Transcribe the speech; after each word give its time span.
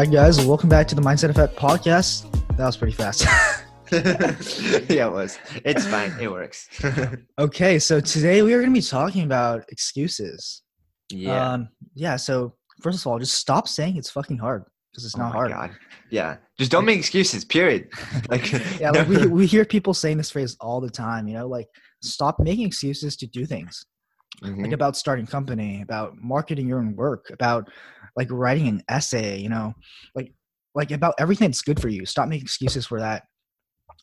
right, 0.00 0.10
guys, 0.10 0.42
welcome 0.46 0.70
back 0.70 0.88
to 0.88 0.94
the 0.94 1.02
Mindset 1.02 1.28
Effect 1.28 1.54
podcast. 1.56 2.24
That 2.56 2.64
was 2.64 2.74
pretty 2.74 2.94
fast. 2.94 3.20
yeah, 3.92 5.08
it 5.08 5.12
was. 5.12 5.38
It's 5.62 5.84
fine. 5.84 6.10
It 6.18 6.30
works. 6.30 6.70
okay, 7.38 7.78
so 7.78 8.00
today 8.00 8.40
we 8.40 8.54
are 8.54 8.60
going 8.60 8.70
to 8.70 8.74
be 8.74 8.80
talking 8.80 9.24
about 9.24 9.62
excuses. 9.68 10.62
yeah. 11.10 11.52
Um, 11.52 11.68
yeah. 11.94 12.16
So 12.16 12.54
first 12.80 13.00
of 13.00 13.08
all, 13.08 13.18
just 13.18 13.34
stop 13.34 13.68
saying 13.68 13.98
it's 13.98 14.08
fucking 14.08 14.38
hard 14.38 14.64
because 14.90 15.04
it's 15.04 15.16
oh 15.16 15.18
not 15.18 15.32
hard. 15.32 15.50
God. 15.50 15.72
Yeah. 16.08 16.38
Just 16.58 16.70
don't 16.70 16.86
make 16.86 16.98
excuses. 16.98 17.44
Period. 17.44 17.90
Like. 18.30 18.50
Yeah, 18.80 18.92
like 18.92 19.06
we 19.06 19.26
we 19.26 19.46
hear 19.46 19.66
people 19.66 19.92
saying 19.92 20.16
this 20.16 20.30
phrase 20.30 20.56
all 20.62 20.80
the 20.80 20.88
time. 20.88 21.28
You 21.28 21.34
know, 21.34 21.46
like 21.46 21.66
stop 22.02 22.40
making 22.40 22.66
excuses 22.66 23.18
to 23.18 23.26
do 23.26 23.44
things. 23.44 23.84
Mhm. 24.42 24.62
Like 24.62 24.72
about 24.72 24.96
starting 24.96 25.26
a 25.26 25.30
company, 25.30 25.82
about 25.82 26.16
marketing 26.16 26.68
your 26.68 26.78
own 26.78 26.96
work, 26.96 27.30
about 27.30 27.68
like 28.16 28.28
writing 28.30 28.68
an 28.68 28.82
essay. 28.88 29.38
You 29.38 29.48
know, 29.50 29.74
like 30.14 30.32
like 30.74 30.90
about 30.90 31.14
everything 31.18 31.48
that's 31.48 31.62
good 31.62 31.80
for 31.80 31.88
you. 31.88 32.06
Stop 32.06 32.28
making 32.28 32.44
excuses 32.44 32.86
for 32.86 33.00
that. 33.00 33.24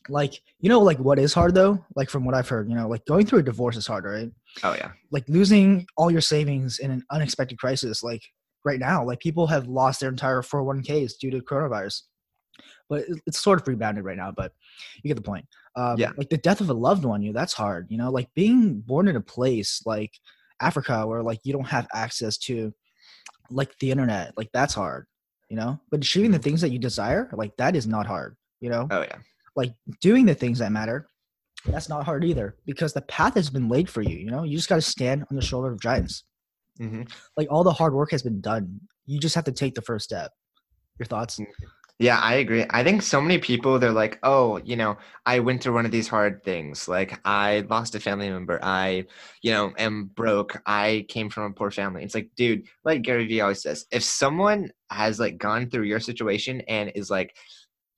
Like 0.08 0.34
you 0.60 0.68
know, 0.68 0.80
like 0.80 0.98
what 0.98 1.18
is 1.18 1.34
hard 1.34 1.54
though? 1.54 1.84
Like 1.96 2.08
from 2.08 2.24
what 2.24 2.34
I've 2.34 2.48
heard, 2.48 2.68
you 2.68 2.76
know, 2.76 2.88
like 2.88 3.04
going 3.04 3.26
through 3.26 3.40
a 3.40 3.42
divorce 3.42 3.76
is 3.76 3.86
hard, 3.86 4.04
right? 4.04 4.30
Oh 4.64 4.74
yeah. 4.74 4.92
like 5.10 5.28
losing 5.28 5.86
all 5.96 6.10
your 6.10 6.20
savings 6.20 6.78
in 6.78 6.90
an 6.90 7.04
unexpected 7.12 7.58
crisis 7.58 8.02
like 8.02 8.22
right 8.64 8.80
now 8.80 9.04
like 9.04 9.20
people 9.20 9.46
have 9.46 9.68
lost 9.68 10.00
their 10.00 10.08
entire 10.08 10.42
401ks 10.42 11.12
due 11.20 11.30
to 11.30 11.40
coronavirus 11.40 12.02
but 12.88 13.04
it's 13.26 13.40
sort 13.40 13.60
of 13.60 13.68
rebounded 13.68 14.04
right 14.04 14.16
now 14.16 14.32
but 14.34 14.52
you 15.02 15.08
get 15.08 15.16
the 15.16 15.22
point. 15.22 15.46
Um, 15.76 15.98
Yeah. 15.98 16.10
like 16.16 16.28
the 16.30 16.38
death 16.38 16.60
of 16.60 16.70
a 16.70 16.74
loved 16.74 17.04
one 17.04 17.22
you 17.22 17.32
know 17.32 17.38
that's 17.38 17.52
hard 17.52 17.86
you 17.90 17.98
know 17.98 18.10
like 18.10 18.28
being 18.34 18.80
born 18.80 19.08
in 19.08 19.16
a 19.16 19.20
place 19.20 19.82
like 19.86 20.12
africa 20.60 21.06
where 21.06 21.22
like 21.22 21.40
you 21.44 21.52
don't 21.52 21.68
have 21.68 21.86
access 21.94 22.36
to 22.38 22.72
like 23.50 23.78
the 23.78 23.90
internet 23.90 24.32
like 24.36 24.50
that's 24.52 24.74
hard 24.74 25.06
you 25.48 25.56
know? 25.56 25.80
But 25.90 26.00
achieving 26.00 26.30
the 26.30 26.38
things 26.38 26.60
that 26.60 26.72
you 26.72 26.78
desire 26.78 27.30
like 27.32 27.56
that 27.56 27.74
is 27.74 27.86
not 27.86 28.06
hard 28.06 28.36
you 28.60 28.68
know? 28.70 28.86
Oh 28.90 29.00
yeah. 29.02 29.16
like 29.56 29.72
doing 30.00 30.26
the 30.26 30.34
things 30.34 30.58
that 30.58 30.72
matter 30.72 31.08
that's 31.66 31.88
not 31.88 32.04
hard 32.04 32.24
either 32.24 32.56
because 32.66 32.92
the 32.92 33.02
path 33.02 33.34
has 33.34 33.50
been 33.50 33.68
laid 33.68 33.88
for 33.88 34.02
you 34.02 34.16
you 34.16 34.30
know? 34.30 34.42
You 34.42 34.56
just 34.56 34.68
got 34.68 34.76
to 34.76 34.82
stand 34.82 35.24
on 35.30 35.36
the 35.36 35.42
shoulder 35.42 35.72
of 35.72 35.80
giants. 35.80 36.24
Hmm 36.78 37.02
like 37.36 37.48
all 37.50 37.64
the 37.64 37.72
hard 37.72 37.94
work 37.94 38.10
has 38.10 38.22
been 38.22 38.40
done. 38.40 38.80
You 39.06 39.18
just 39.18 39.34
have 39.34 39.44
to 39.44 39.52
take 39.52 39.74
the 39.74 39.82
first 39.82 40.04
step. 40.04 40.32
Your 40.98 41.06
thoughts 41.06 41.40
Yeah, 42.00 42.18
I 42.20 42.34
agree. 42.34 42.64
I 42.70 42.84
think 42.84 43.02
so 43.02 43.20
many 43.20 43.38
people 43.38 43.78
they're 43.78 43.90
like, 43.90 44.20
"Oh, 44.22 44.58
you 44.58 44.76
know, 44.76 44.98
I 45.26 45.40
went 45.40 45.62
through 45.62 45.74
one 45.74 45.84
of 45.84 45.90
these 45.90 46.06
hard 46.06 46.44
things. 46.44 46.86
Like 46.86 47.18
I 47.24 47.66
lost 47.68 47.96
a 47.96 48.00
family 48.00 48.30
member. 48.30 48.60
I, 48.62 49.04
you 49.42 49.50
know, 49.50 49.72
am 49.78 50.04
broke. 50.14 50.62
I 50.64 51.06
came 51.08 51.28
from 51.28 51.44
a 51.50 51.54
poor 51.54 51.72
family." 51.72 52.04
It's 52.04 52.14
like, 52.14 52.30
dude, 52.36 52.62
like 52.84 53.02
Gary 53.02 53.26
Vee 53.26 53.40
always 53.40 53.62
says, 53.62 53.84
if 53.90 54.04
someone 54.04 54.70
has 54.90 55.18
like 55.18 55.38
gone 55.38 55.70
through 55.70 55.84
your 55.84 55.98
situation 56.00 56.60
and 56.68 56.92
is 56.94 57.10
like 57.10 57.34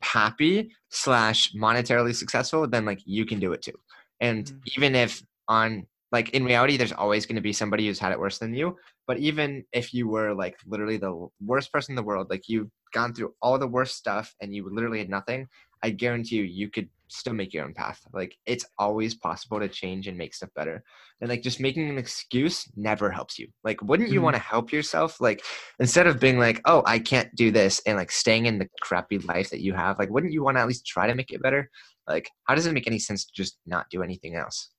happy 0.03 0.73
slash 0.91 1.53
monetarily 1.55 2.15
successful, 2.15 2.67
then 2.69 2.84
like 2.87 3.01
you 3.05 3.27
can 3.27 3.39
do 3.41 3.53
it 3.53 3.62
too. 3.62 3.78
And 4.21 4.51
Mhm. 4.51 4.62
even 4.77 4.95
if 4.95 5.23
on 5.48 5.87
like 6.12 6.31
in 6.31 6.45
reality, 6.45 6.77
there's 6.77 6.93
always 6.93 7.27
going 7.27 7.37
to 7.37 7.43
be 7.43 7.53
somebody 7.53 7.87
who's 7.87 7.98
had 7.98 8.12
it 8.12 8.19
worse 8.21 8.39
than 8.39 8.55
you. 8.55 8.77
But 9.06 9.19
even 9.19 9.65
if 9.73 9.95
you 9.95 10.09
were 10.09 10.34
like 10.34 10.56
literally 10.67 10.97
the 10.97 11.28
worst 11.45 11.73
person 11.73 11.93
in 11.93 11.97
the 11.97 12.03
world, 12.03 12.28
like 12.31 12.48
you've 12.48 12.71
gone 12.92 13.14
through 13.14 13.34
all 13.42 13.58
the 13.58 13.66
worst 13.66 13.96
stuff 13.96 14.34
and 14.41 14.55
you 14.55 14.69
literally 14.72 14.98
had 14.98 15.08
nothing, 15.08 15.48
I 15.83 15.91
guarantee 15.91 16.36
you, 16.36 16.44
you 16.44 16.69
could 16.69 16.88
still 17.08 17.32
make 17.32 17.52
your 17.52 17.64
own 17.64 17.74
path. 17.74 18.00
Like 18.12 18.36
it's 18.47 18.64
always 18.78 19.14
possible 19.14 19.58
to 19.58 19.69
change 19.69 20.06
and 20.06 20.16
make 20.16 20.34
stuff 20.34 20.50
better. 20.55 20.82
And 21.20 21.28
like 21.30 21.42
just 21.42 21.58
making 21.60 21.88
an 21.91 21.98
excuse 21.98 22.70
never 22.77 23.10
helps 23.10 23.38
you. 23.38 23.48
Like, 23.64 23.82
wouldn't 23.82 24.10
you 24.10 24.20
Mhm. 24.20 24.24
want 24.24 24.36
to 24.36 24.42
help 24.42 24.72
yourself? 24.72 25.20
Like 25.20 25.42
instead 25.78 26.06
of 26.06 26.20
being 26.20 26.38
like, 26.38 26.60
oh, 26.66 26.82
I 26.87 26.98
can't 26.98 27.34
do 27.34 27.50
this 27.50 27.81
and 27.87 27.97
like 27.97 28.10
staying 28.12 28.47
in 28.47 28.59
the 28.59 28.69
crappy 28.81 29.19
life 29.19 29.50
that 29.50 29.60
you 29.60 29.75
have, 29.75 29.98
like, 29.98 30.10
wouldn't 30.10 30.32
you 30.32 30.42
want 30.44 30.56
to 30.56 30.60
at 30.60 30.69
least 30.69 30.86
try 30.86 31.06
to 31.06 31.15
make 31.15 31.32
it 31.32 31.42
better? 31.42 31.70
Like, 32.06 32.31
how 32.44 32.54
does 32.54 32.66
it 32.66 32.72
make 32.72 32.86
any 32.86 32.98
sense 32.98 33.25
to 33.25 33.32
just 33.34 33.59
not 33.66 33.86
do 33.91 34.03
anything 34.03 34.36
else? 34.36 34.70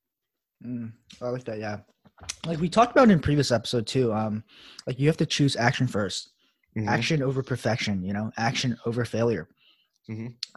Mm, 0.66 0.92
i 1.22 1.28
like 1.30 1.44
that 1.46 1.58
yeah 1.58 1.80
like 2.46 2.60
we 2.60 2.70
talked 2.70 2.92
about 2.92 3.10
in 3.10 3.20
previous 3.20 3.52
episode 3.52 3.88
too 3.88 4.14
um 4.14 4.44
like 4.86 5.00
you 5.00 5.08
have 5.08 5.18
to 5.18 5.26
choose 5.26 5.56
action 5.56 5.88
1st 5.88 6.30
Mhm. 6.76 6.88
action 6.88 7.22
over 7.24 7.44
perfection 7.44 8.04
you 8.04 8.14
know 8.14 8.32
action 8.38 8.78
over 8.86 9.06
failure 9.06 9.48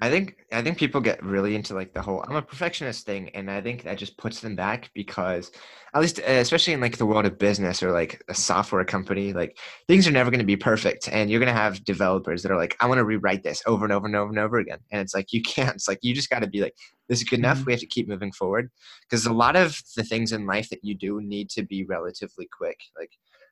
I 0.00 0.10
think 0.10 0.38
I 0.52 0.60
think 0.62 0.76
people 0.78 1.00
get 1.00 1.22
really 1.22 1.54
into 1.54 1.74
like 1.74 1.94
the 1.94 2.02
whole 2.02 2.24
I'm 2.26 2.34
a 2.34 2.42
perfectionist 2.42 3.06
thing, 3.06 3.28
and 3.30 3.48
I 3.48 3.60
think 3.60 3.84
that 3.84 3.96
just 3.96 4.16
puts 4.18 4.40
them 4.40 4.56
back 4.56 4.90
because, 4.92 5.52
at 5.94 6.00
least 6.02 6.18
uh, 6.18 6.22
especially 6.24 6.72
in 6.72 6.80
like 6.80 6.96
the 6.96 7.06
world 7.06 7.26
of 7.26 7.38
business 7.38 7.80
or 7.80 7.92
like 7.92 8.20
a 8.28 8.34
software 8.34 8.84
company, 8.84 9.32
like 9.32 9.56
things 9.86 10.08
are 10.08 10.10
never 10.10 10.30
going 10.30 10.40
to 10.40 10.44
be 10.46 10.56
perfect, 10.56 11.08
and 11.12 11.30
you're 11.30 11.38
going 11.38 11.52
to 11.54 11.60
have 11.60 11.84
developers 11.84 12.42
that 12.42 12.50
are 12.50 12.56
like, 12.56 12.76
I 12.80 12.86
want 12.86 12.98
to 12.98 13.04
rewrite 13.04 13.44
this 13.44 13.62
over 13.66 13.84
and 13.84 13.92
over 13.92 14.06
and 14.06 14.16
over 14.16 14.30
and 14.30 14.38
over 14.40 14.58
again, 14.58 14.78
and 14.90 15.00
it's 15.00 15.14
like 15.14 15.32
you 15.32 15.42
can't. 15.46 15.76
It's 15.76 15.86
like 15.88 16.00
you 16.02 16.12
just 16.12 16.30
got 16.30 16.40
to 16.40 16.48
be 16.48 16.60
like, 16.60 16.74
this 17.08 17.18
is 17.22 17.28
good 17.28 17.38
enough. 17.38 17.60
Mhm. 17.60 17.66
We 17.66 17.72
have 17.72 17.80
to 17.80 17.86
keep 17.86 18.08
moving 18.08 18.32
forward 18.32 18.70
because 19.08 19.26
a 19.26 19.32
lot 19.32 19.54
of 19.54 19.80
the 19.94 20.02
things 20.02 20.32
in 20.32 20.46
life 20.46 20.70
that 20.70 20.82
you 20.82 20.96
do 20.96 21.20
need 21.20 21.50
to 21.50 21.62
be 21.62 21.84
relatively 21.84 22.48
quick. 22.56 22.78
Like 22.98 23.10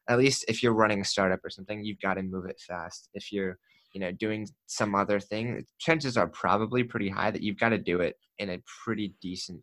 at 0.08 0.18
least 0.18 0.44
if 0.48 0.62
you're 0.62 0.74
running 0.74 1.00
a 1.00 1.04
startup 1.04 1.40
or 1.44 1.50
something, 1.50 1.84
you've 1.84 2.00
got 2.00 2.14
to 2.14 2.22
move 2.22 2.46
it 2.46 2.60
fast. 2.60 3.08
If 3.14 3.32
you're 3.32 3.58
you 3.94 4.00
know 4.00 4.10
doing 4.12 4.48
some 4.66 4.94
other 4.94 5.20
thing 5.20 5.64
chances 5.78 6.16
are 6.16 6.28
probably 6.28 6.82
pretty 6.82 7.10
high 7.10 7.30
that 7.30 7.42
you've 7.42 7.58
got 7.58 7.70
to 7.70 7.78
do 7.78 8.00
it 8.00 8.16
in 8.38 8.48
a 8.50 8.58
pretty 8.84 9.14
decent 9.20 9.60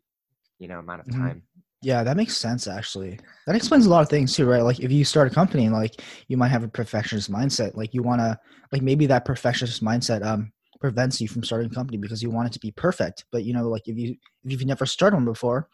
you 0.60 0.68
know 0.68 0.80
amount 0.80 1.02
of 1.02 1.08
Mhm. 1.08 1.16
time 1.18 1.44
Yeah, 1.82 2.04
that 2.04 2.18
makes 2.18 2.36
sense 2.36 2.68
actually. 2.68 3.20
That 3.48 3.56
explains 3.56 3.86
a 3.86 3.90
lot 3.90 4.02
of 4.04 4.10
things 4.10 4.36
too, 4.36 4.46
right? 4.46 4.62
Like 4.64 4.82
if 4.82 4.92
you 4.92 5.06
start 5.06 5.32
a 5.32 5.34
company, 5.34 5.70
like 5.70 6.02
you 6.28 6.36
might 6.36 6.50
have 6.50 6.64
a 6.64 6.68
perfectionist 6.68 7.32
mindset. 7.32 7.76
Like 7.76 7.94
you 7.94 8.04
want 8.04 8.20
to, 8.20 8.38
like 8.74 8.82
maybe 8.82 9.06
that 9.08 9.24
perfectionist 9.26 9.82
mindset 9.84 10.24
um 10.26 10.52
prevents 10.82 11.20
you 11.20 11.28
from 11.28 11.44
starting 11.44 11.70
a 11.72 11.74
company 11.74 11.98
because 11.98 12.22
you 12.22 12.30
want 12.30 12.48
it 12.48 12.54
to 12.54 12.60
be 12.60 12.72
perfect. 12.72 13.26
But 13.32 13.46
you 13.46 13.54
know, 13.54 13.68
like 13.70 13.88
if 13.88 13.98
you 13.98 14.16
if 14.44 14.52
you've 14.52 14.66
never 14.66 14.86
started 14.86 15.16
one 15.16 15.26
before, 15.26 15.70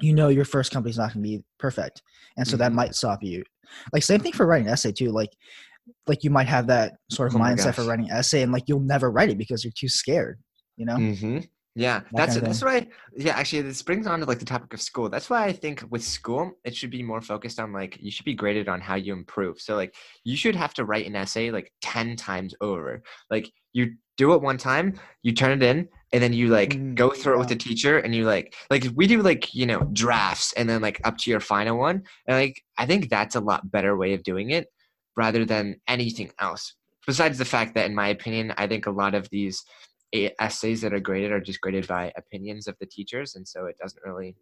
you 0.00 0.14
know 0.14 0.28
your 0.28 0.44
first 0.44 0.72
company's 0.72 0.98
not 0.98 1.12
going 1.14 1.22
to 1.22 1.28
be 1.28 1.44
perfect, 1.58 2.02
and 2.36 2.46
so 2.46 2.56
that 2.56 2.72
Mhm. 2.72 2.76
might 2.76 2.94
stop 2.94 3.22
you. 3.22 3.42
Like 3.92 4.02
same 4.02 4.20
thing 4.20 4.32
for 4.32 4.46
writing 4.46 4.66
an 4.66 4.72
essay 4.72 4.92
too. 4.92 5.10
Like 5.10 5.30
like 6.06 6.24
you 6.24 6.30
might 6.30 6.48
have 6.48 6.66
that 6.68 6.94
sort 7.10 7.28
of 7.28 7.34
Oh 7.34 7.38
mindset 7.40 7.74
for 7.74 7.84
writing 7.84 8.10
an 8.10 8.16
essay, 8.16 8.42
and 8.42 8.52
like 8.52 8.64
you'll 8.66 8.80
never 8.80 9.10
write 9.10 9.30
it 9.30 9.38
because 9.38 9.64
you're 9.64 9.72
too 9.76 9.88
scared. 9.88 10.40
You 10.76 10.86
know? 10.86 10.96
hmm 10.96 11.38
yeah 11.76 12.00
that's 12.12 12.34
kind 12.34 12.38
of 12.38 12.44
that's 12.44 12.62
why 12.62 12.86
yeah 13.16 13.36
actually 13.36 13.62
this 13.62 13.80
brings 13.80 14.04
on 14.06 14.18
to 14.18 14.26
like 14.26 14.40
the 14.40 14.44
topic 14.44 14.74
of 14.74 14.80
school 14.80 15.08
that's 15.08 15.30
why 15.30 15.44
i 15.44 15.52
think 15.52 15.84
with 15.90 16.02
school 16.02 16.50
it 16.64 16.74
should 16.74 16.90
be 16.90 17.02
more 17.02 17.20
focused 17.20 17.60
on 17.60 17.72
like 17.72 17.96
you 18.00 18.10
should 18.10 18.24
be 18.24 18.34
graded 18.34 18.68
on 18.68 18.80
how 18.80 18.96
you 18.96 19.12
improve 19.12 19.60
so 19.60 19.76
like 19.76 19.94
you 20.24 20.36
should 20.36 20.56
have 20.56 20.74
to 20.74 20.84
write 20.84 21.06
an 21.06 21.14
essay 21.14 21.50
like 21.52 21.72
10 21.80 22.16
times 22.16 22.56
over 22.60 23.00
like 23.30 23.48
you 23.72 23.94
do 24.16 24.34
it 24.34 24.42
one 24.42 24.58
time 24.58 24.98
you 25.22 25.32
turn 25.32 25.52
it 25.52 25.62
in 25.62 25.88
and 26.12 26.22
then 26.22 26.32
you 26.32 26.48
like 26.48 26.70
Mm, 26.70 26.94
go 26.94 27.10
through 27.10 27.34
it 27.34 27.38
with 27.38 27.48
the 27.48 27.56
teacher 27.56 27.98
and 27.98 28.14
you 28.14 28.24
like 28.24 28.54
like 28.70 28.84
we 28.94 29.06
do 29.06 29.22
like 29.22 29.54
you 29.54 29.66
know 29.66 29.80
drafts 29.92 30.52
and 30.54 30.68
then 30.68 30.80
like 30.80 31.00
up 31.04 31.16
to 31.18 31.30
your 31.30 31.40
final 31.40 31.78
one. 31.78 32.02
And 32.26 32.36
like 32.36 32.62
i 32.78 32.86
think 32.86 33.08
that's 33.08 33.34
a 33.36 33.40
lot 33.40 33.70
better 33.70 33.96
way 33.96 34.14
of 34.14 34.22
doing 34.22 34.50
it 34.50 34.68
rather 35.16 35.44
than 35.44 35.76
anything 35.88 36.30
else. 36.38 36.74
Besides 37.06 37.38
the 37.38 37.44
fact 37.44 37.74
that 37.74 37.86
in 37.86 37.94
my 37.94 38.08
opinion 38.08 38.52
i 38.56 38.66
think 38.66 38.86
a 38.86 38.90
lot 38.90 39.14
of 39.14 39.28
these 39.30 39.64
essays 40.40 40.80
that 40.80 40.92
are 40.92 41.00
graded 41.00 41.30
are 41.32 41.40
just 41.40 41.60
graded 41.60 41.86
by 41.86 42.12
opinions 42.16 42.66
of 42.66 42.76
the 42.80 42.86
teachers 42.86 43.36
and 43.36 43.46
so 43.46 43.66
it 43.66 43.76
doesn't 43.80 44.02
really 44.04 44.34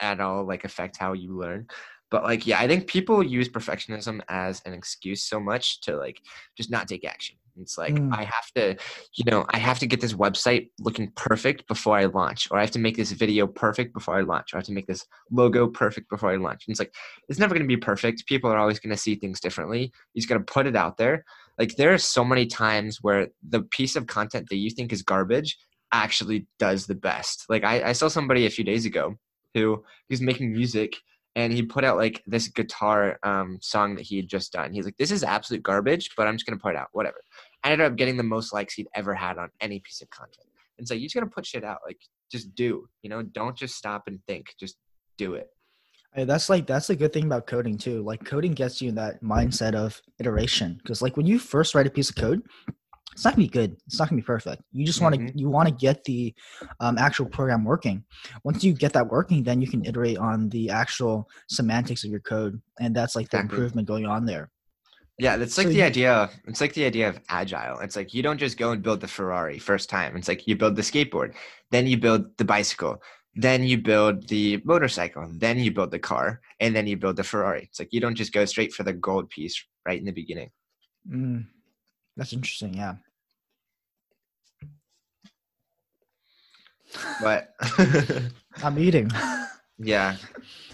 at 0.00 0.20
all 0.20 0.44
like 0.44 0.64
affect 0.64 0.96
how 0.96 1.12
you 1.12 1.36
learn. 1.36 1.66
But 2.10 2.24
like 2.24 2.46
yeah 2.46 2.58
i 2.58 2.66
think 2.66 2.88
people 2.88 3.22
use 3.22 3.48
perfectionism 3.48 4.20
as 4.28 4.60
an 4.66 4.74
excuse 4.74 5.22
so 5.22 5.38
much 5.38 5.80
to 5.82 5.96
like 5.96 6.20
just 6.56 6.70
not 6.70 6.88
take 6.88 7.04
action 7.04 7.36
it's 7.60 7.76
like 7.78 7.94
Mm. 7.94 8.14
i 8.14 8.24
have 8.24 8.50
to 8.54 8.76
you 9.14 9.24
know 9.30 9.44
i 9.50 9.58
have 9.58 9.78
to 9.78 9.86
get 9.86 10.00
this 10.00 10.12
website 10.14 10.70
looking 10.78 11.10
perfect 11.16 11.66
before 11.68 11.96
i 11.96 12.04
launch 12.06 12.48
or 12.50 12.58
i 12.58 12.60
have 12.60 12.70
to 12.72 12.78
make 12.78 12.96
this 12.96 13.12
video 13.12 13.46
perfect 13.46 13.92
before 13.92 14.16
i 14.16 14.20
launch 14.22 14.52
or 14.52 14.56
i 14.56 14.58
have 14.60 14.66
to 14.66 14.72
make 14.72 14.86
this 14.86 15.04
logo 15.30 15.66
perfect 15.66 16.08
before 16.10 16.30
i 16.30 16.36
launch 16.36 16.64
and 16.66 16.72
it's 16.72 16.80
like 16.80 16.94
it's 17.28 17.38
never 17.38 17.54
going 17.54 17.66
to 17.68 17.76
be 17.76 17.76
perfect 17.76 18.26
people 18.26 18.50
are 18.50 18.58
always 18.58 18.78
going 18.78 18.94
to 18.94 19.00
see 19.00 19.14
things 19.14 19.40
differently 19.40 19.92
you 20.14 20.20
just 20.20 20.28
got 20.28 20.38
to 20.38 20.52
put 20.52 20.66
it 20.66 20.76
out 20.76 20.96
there 20.96 21.24
like 21.58 21.76
there 21.76 21.92
are 21.92 21.98
so 21.98 22.24
many 22.24 22.46
times 22.46 22.98
where 23.02 23.28
the 23.48 23.62
piece 23.62 23.96
of 23.96 24.06
content 24.06 24.46
that 24.48 24.56
you 24.56 24.70
think 24.70 24.92
is 24.92 25.02
garbage 25.02 25.56
actually 25.92 26.46
does 26.58 26.86
the 26.86 26.94
best 26.94 27.44
like 27.48 27.64
i, 27.64 27.88
I 27.90 27.92
saw 27.92 28.08
somebody 28.08 28.46
a 28.46 28.50
few 28.50 28.64
days 28.64 28.86
ago 28.86 29.16
who 29.54 29.82
he's 30.08 30.20
making 30.20 30.52
music 30.52 30.96
and 31.36 31.52
he 31.52 31.62
put 31.62 31.84
out 31.84 31.96
like 31.96 32.22
this 32.26 32.48
guitar 32.48 33.18
um, 33.22 33.58
song 33.60 33.94
that 33.94 34.02
he 34.02 34.16
had 34.16 34.28
just 34.28 34.52
done. 34.52 34.72
He's 34.72 34.84
like, 34.84 34.96
"This 34.96 35.12
is 35.12 35.22
absolute 35.22 35.62
garbage, 35.62 36.10
but 36.16 36.26
I'm 36.26 36.34
just 36.34 36.44
gonna 36.44 36.58
put 36.58 36.74
it 36.74 36.78
out, 36.78 36.88
whatever." 36.92 37.18
I 37.64 37.72
ended 37.72 37.86
up 37.86 37.96
getting 37.96 38.16
the 38.16 38.22
most 38.22 38.52
likes 38.52 38.74
he'd 38.74 38.88
ever 38.94 39.14
had 39.14 39.38
on 39.38 39.50
any 39.60 39.80
piece 39.80 40.00
of 40.00 40.10
content. 40.10 40.46
And 40.78 40.88
so 40.88 40.94
you 40.94 41.02
just 41.02 41.14
gotta 41.14 41.26
put 41.26 41.46
shit 41.46 41.64
out, 41.64 41.78
like 41.86 41.98
just 42.32 42.54
do, 42.54 42.88
you 43.02 43.10
know, 43.10 43.22
don't 43.22 43.56
just 43.56 43.76
stop 43.76 44.04
and 44.06 44.18
think, 44.26 44.54
just 44.58 44.76
do 45.18 45.34
it. 45.34 45.48
Hey, 46.14 46.24
that's 46.24 46.48
like 46.48 46.66
that's 46.66 46.86
the 46.88 46.96
good 46.96 47.12
thing 47.12 47.26
about 47.26 47.46
coding 47.46 47.76
too. 47.78 48.02
Like 48.02 48.24
coding 48.24 48.52
gets 48.52 48.80
you 48.80 48.88
in 48.88 48.94
that 48.96 49.22
mindset 49.22 49.74
of 49.74 50.00
iteration 50.18 50.80
because 50.82 51.02
like 51.02 51.16
when 51.16 51.26
you 51.26 51.38
first 51.38 51.74
write 51.74 51.86
a 51.86 51.90
piece 51.90 52.10
of 52.10 52.16
code, 52.16 52.42
it's 53.12 53.24
not 53.24 53.34
gonna 53.34 53.46
be 53.46 53.50
good. 53.50 53.76
It's 53.86 53.98
not 53.98 54.08
gonna 54.08 54.20
be 54.22 54.26
perfect. 54.26 54.62
You 54.72 54.86
just 54.86 55.00
want 55.00 55.14
to 55.14 55.20
Mhm. 55.20 55.32
you 55.34 55.50
want 55.50 55.68
to 55.68 55.74
get 55.74 56.02
the 56.04 56.34
um, 56.80 56.96
actual 56.96 57.26
program 57.26 57.64
working. 57.64 58.04
Once 58.42 58.64
you 58.64 58.72
get 58.72 58.92
that 58.94 59.08
working, 59.08 59.42
then 59.42 59.60
you 59.60 59.68
can 59.68 59.84
iterate 59.84 60.16
on 60.16 60.48
the 60.48 60.70
actual 60.70 61.28
semantics 61.48 62.02
of 62.04 62.10
your 62.10 62.20
code, 62.20 62.60
and 62.80 62.96
that's 62.96 63.14
like 63.14 63.28
the 63.28 63.36
Exactly. 63.36 63.56
improvement 63.58 63.86
going 63.86 64.06
on 64.06 64.24
there. 64.24 64.50
Yeah, 65.20 65.36
that's 65.36 65.58
like 65.58 65.66
So 65.66 65.72
the 65.74 65.82
idea. 65.82 66.30
It's 66.46 66.62
like 66.62 66.72
the 66.72 66.86
idea 66.86 67.06
of 67.06 67.20
agile. 67.28 67.78
It's 67.80 67.94
like 67.94 68.14
you 68.14 68.22
don't 68.22 68.38
just 68.38 68.56
go 68.56 68.72
and 68.72 68.82
build 68.82 69.02
the 69.02 69.06
Ferrari 69.06 69.58
first 69.58 69.90
time. 69.90 70.16
It's 70.16 70.28
like 70.28 70.48
you 70.48 70.56
build 70.56 70.76
the 70.76 70.82
skateboard, 70.82 71.34
then 71.70 71.86
you 71.86 71.98
build 71.98 72.34
the 72.38 72.44
bicycle, 72.44 73.02
then 73.34 73.62
you 73.62 73.76
build 73.76 74.28
the 74.28 74.62
motorcycle, 74.64 75.30
then 75.34 75.58
you 75.58 75.72
build 75.72 75.90
the 75.90 75.98
car, 75.98 76.40
and 76.58 76.74
then 76.74 76.86
you 76.86 76.96
build 76.96 77.16
the 77.16 77.22
Ferrari. 77.22 77.64
It's 77.64 77.78
like 77.78 77.92
you 77.92 78.00
don't 78.00 78.14
just 78.14 78.32
go 78.32 78.46
straight 78.46 78.72
for 78.72 78.82
the 78.82 78.94
gold 78.94 79.28
piece 79.28 79.62
right 79.84 79.98
in 79.98 80.06
the 80.06 80.12
beginning. 80.12 80.50
Mm, 81.06 81.46
that's 82.16 82.32
interesting. 82.32 82.72
Yeah. 82.72 82.94
But 87.20 87.54
I'm 88.64 88.78
eating. 88.78 89.10
yeah. 89.82 90.16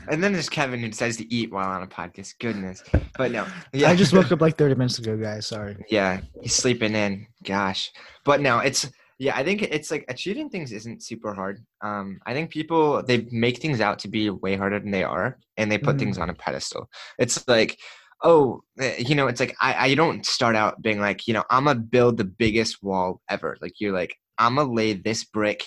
And 0.09 0.23
then 0.23 0.33
there's 0.33 0.49
Kevin 0.49 0.81
who 0.81 0.89
decides 0.89 1.17
to 1.19 1.35
eat 1.35 1.53
while 1.53 1.69
on 1.71 1.83
a 1.83 1.87
podcast. 1.87 2.35
Goodness. 2.39 2.83
But 3.17 3.33
no. 3.33 3.47
Yeah. 3.73 3.91
I 3.91 3.97
just 3.97 4.13
woke 4.13 4.31
up 4.33 4.41
like 4.41 4.57
30 4.59 4.75
minutes 4.75 4.99
ago, 4.99 5.17
guys. 5.17 5.47
Sorry. 5.47 5.77
Yeah, 5.89 6.21
he's 6.43 6.55
sleeping 6.55 6.95
in. 6.95 7.27
Gosh, 7.45 7.91
but 8.25 8.41
no, 8.41 8.59
it's 8.59 8.91
yeah. 9.19 9.37
I 9.37 9.43
think 9.45 9.63
it's 9.63 9.91
like 9.91 10.05
achieving 10.09 10.51
things 10.51 10.73
isn't 10.73 11.03
super 11.03 11.33
hard. 11.35 11.65
Um, 11.83 12.19
I 12.27 12.35
think 12.35 12.51
people 12.51 13.03
they 13.03 13.27
make 13.31 13.59
things 13.61 13.81
out 13.81 13.99
to 14.01 14.09
be 14.09 14.31
way 14.31 14.57
harder 14.57 14.79
than 14.81 14.91
they 14.91 15.05
are, 15.05 15.39
and 15.57 15.71
they 15.71 15.79
put 15.79 15.97
Mhm. 15.97 16.01
things 16.01 16.19
on 16.19 16.31
a 16.31 16.35
pedestal. 16.35 16.89
It's 17.19 17.47
like, 17.49 17.79
oh, 18.23 18.63
eh, 18.81 18.97
you 18.99 19.15
know, 19.15 19.27
it's 19.29 19.41
like 19.41 19.55
I 19.61 19.91
I 19.91 19.95
don't 19.95 20.27
start 20.27 20.57
out 20.57 20.83
being 20.83 21.01
like, 21.01 21.27
you 21.27 21.35
know, 21.35 21.45
I'm 21.51 21.65
gonna 21.65 21.79
build 21.81 22.17
the 22.19 22.25
biggest 22.25 22.83
wall 22.83 23.21
ever. 23.29 23.57
Like 23.61 23.75
you're 23.81 23.93
like, 23.95 24.15
I'm 24.39 24.57
gonna 24.57 24.73
lay 24.73 24.93
this 24.95 25.25
brick 25.25 25.65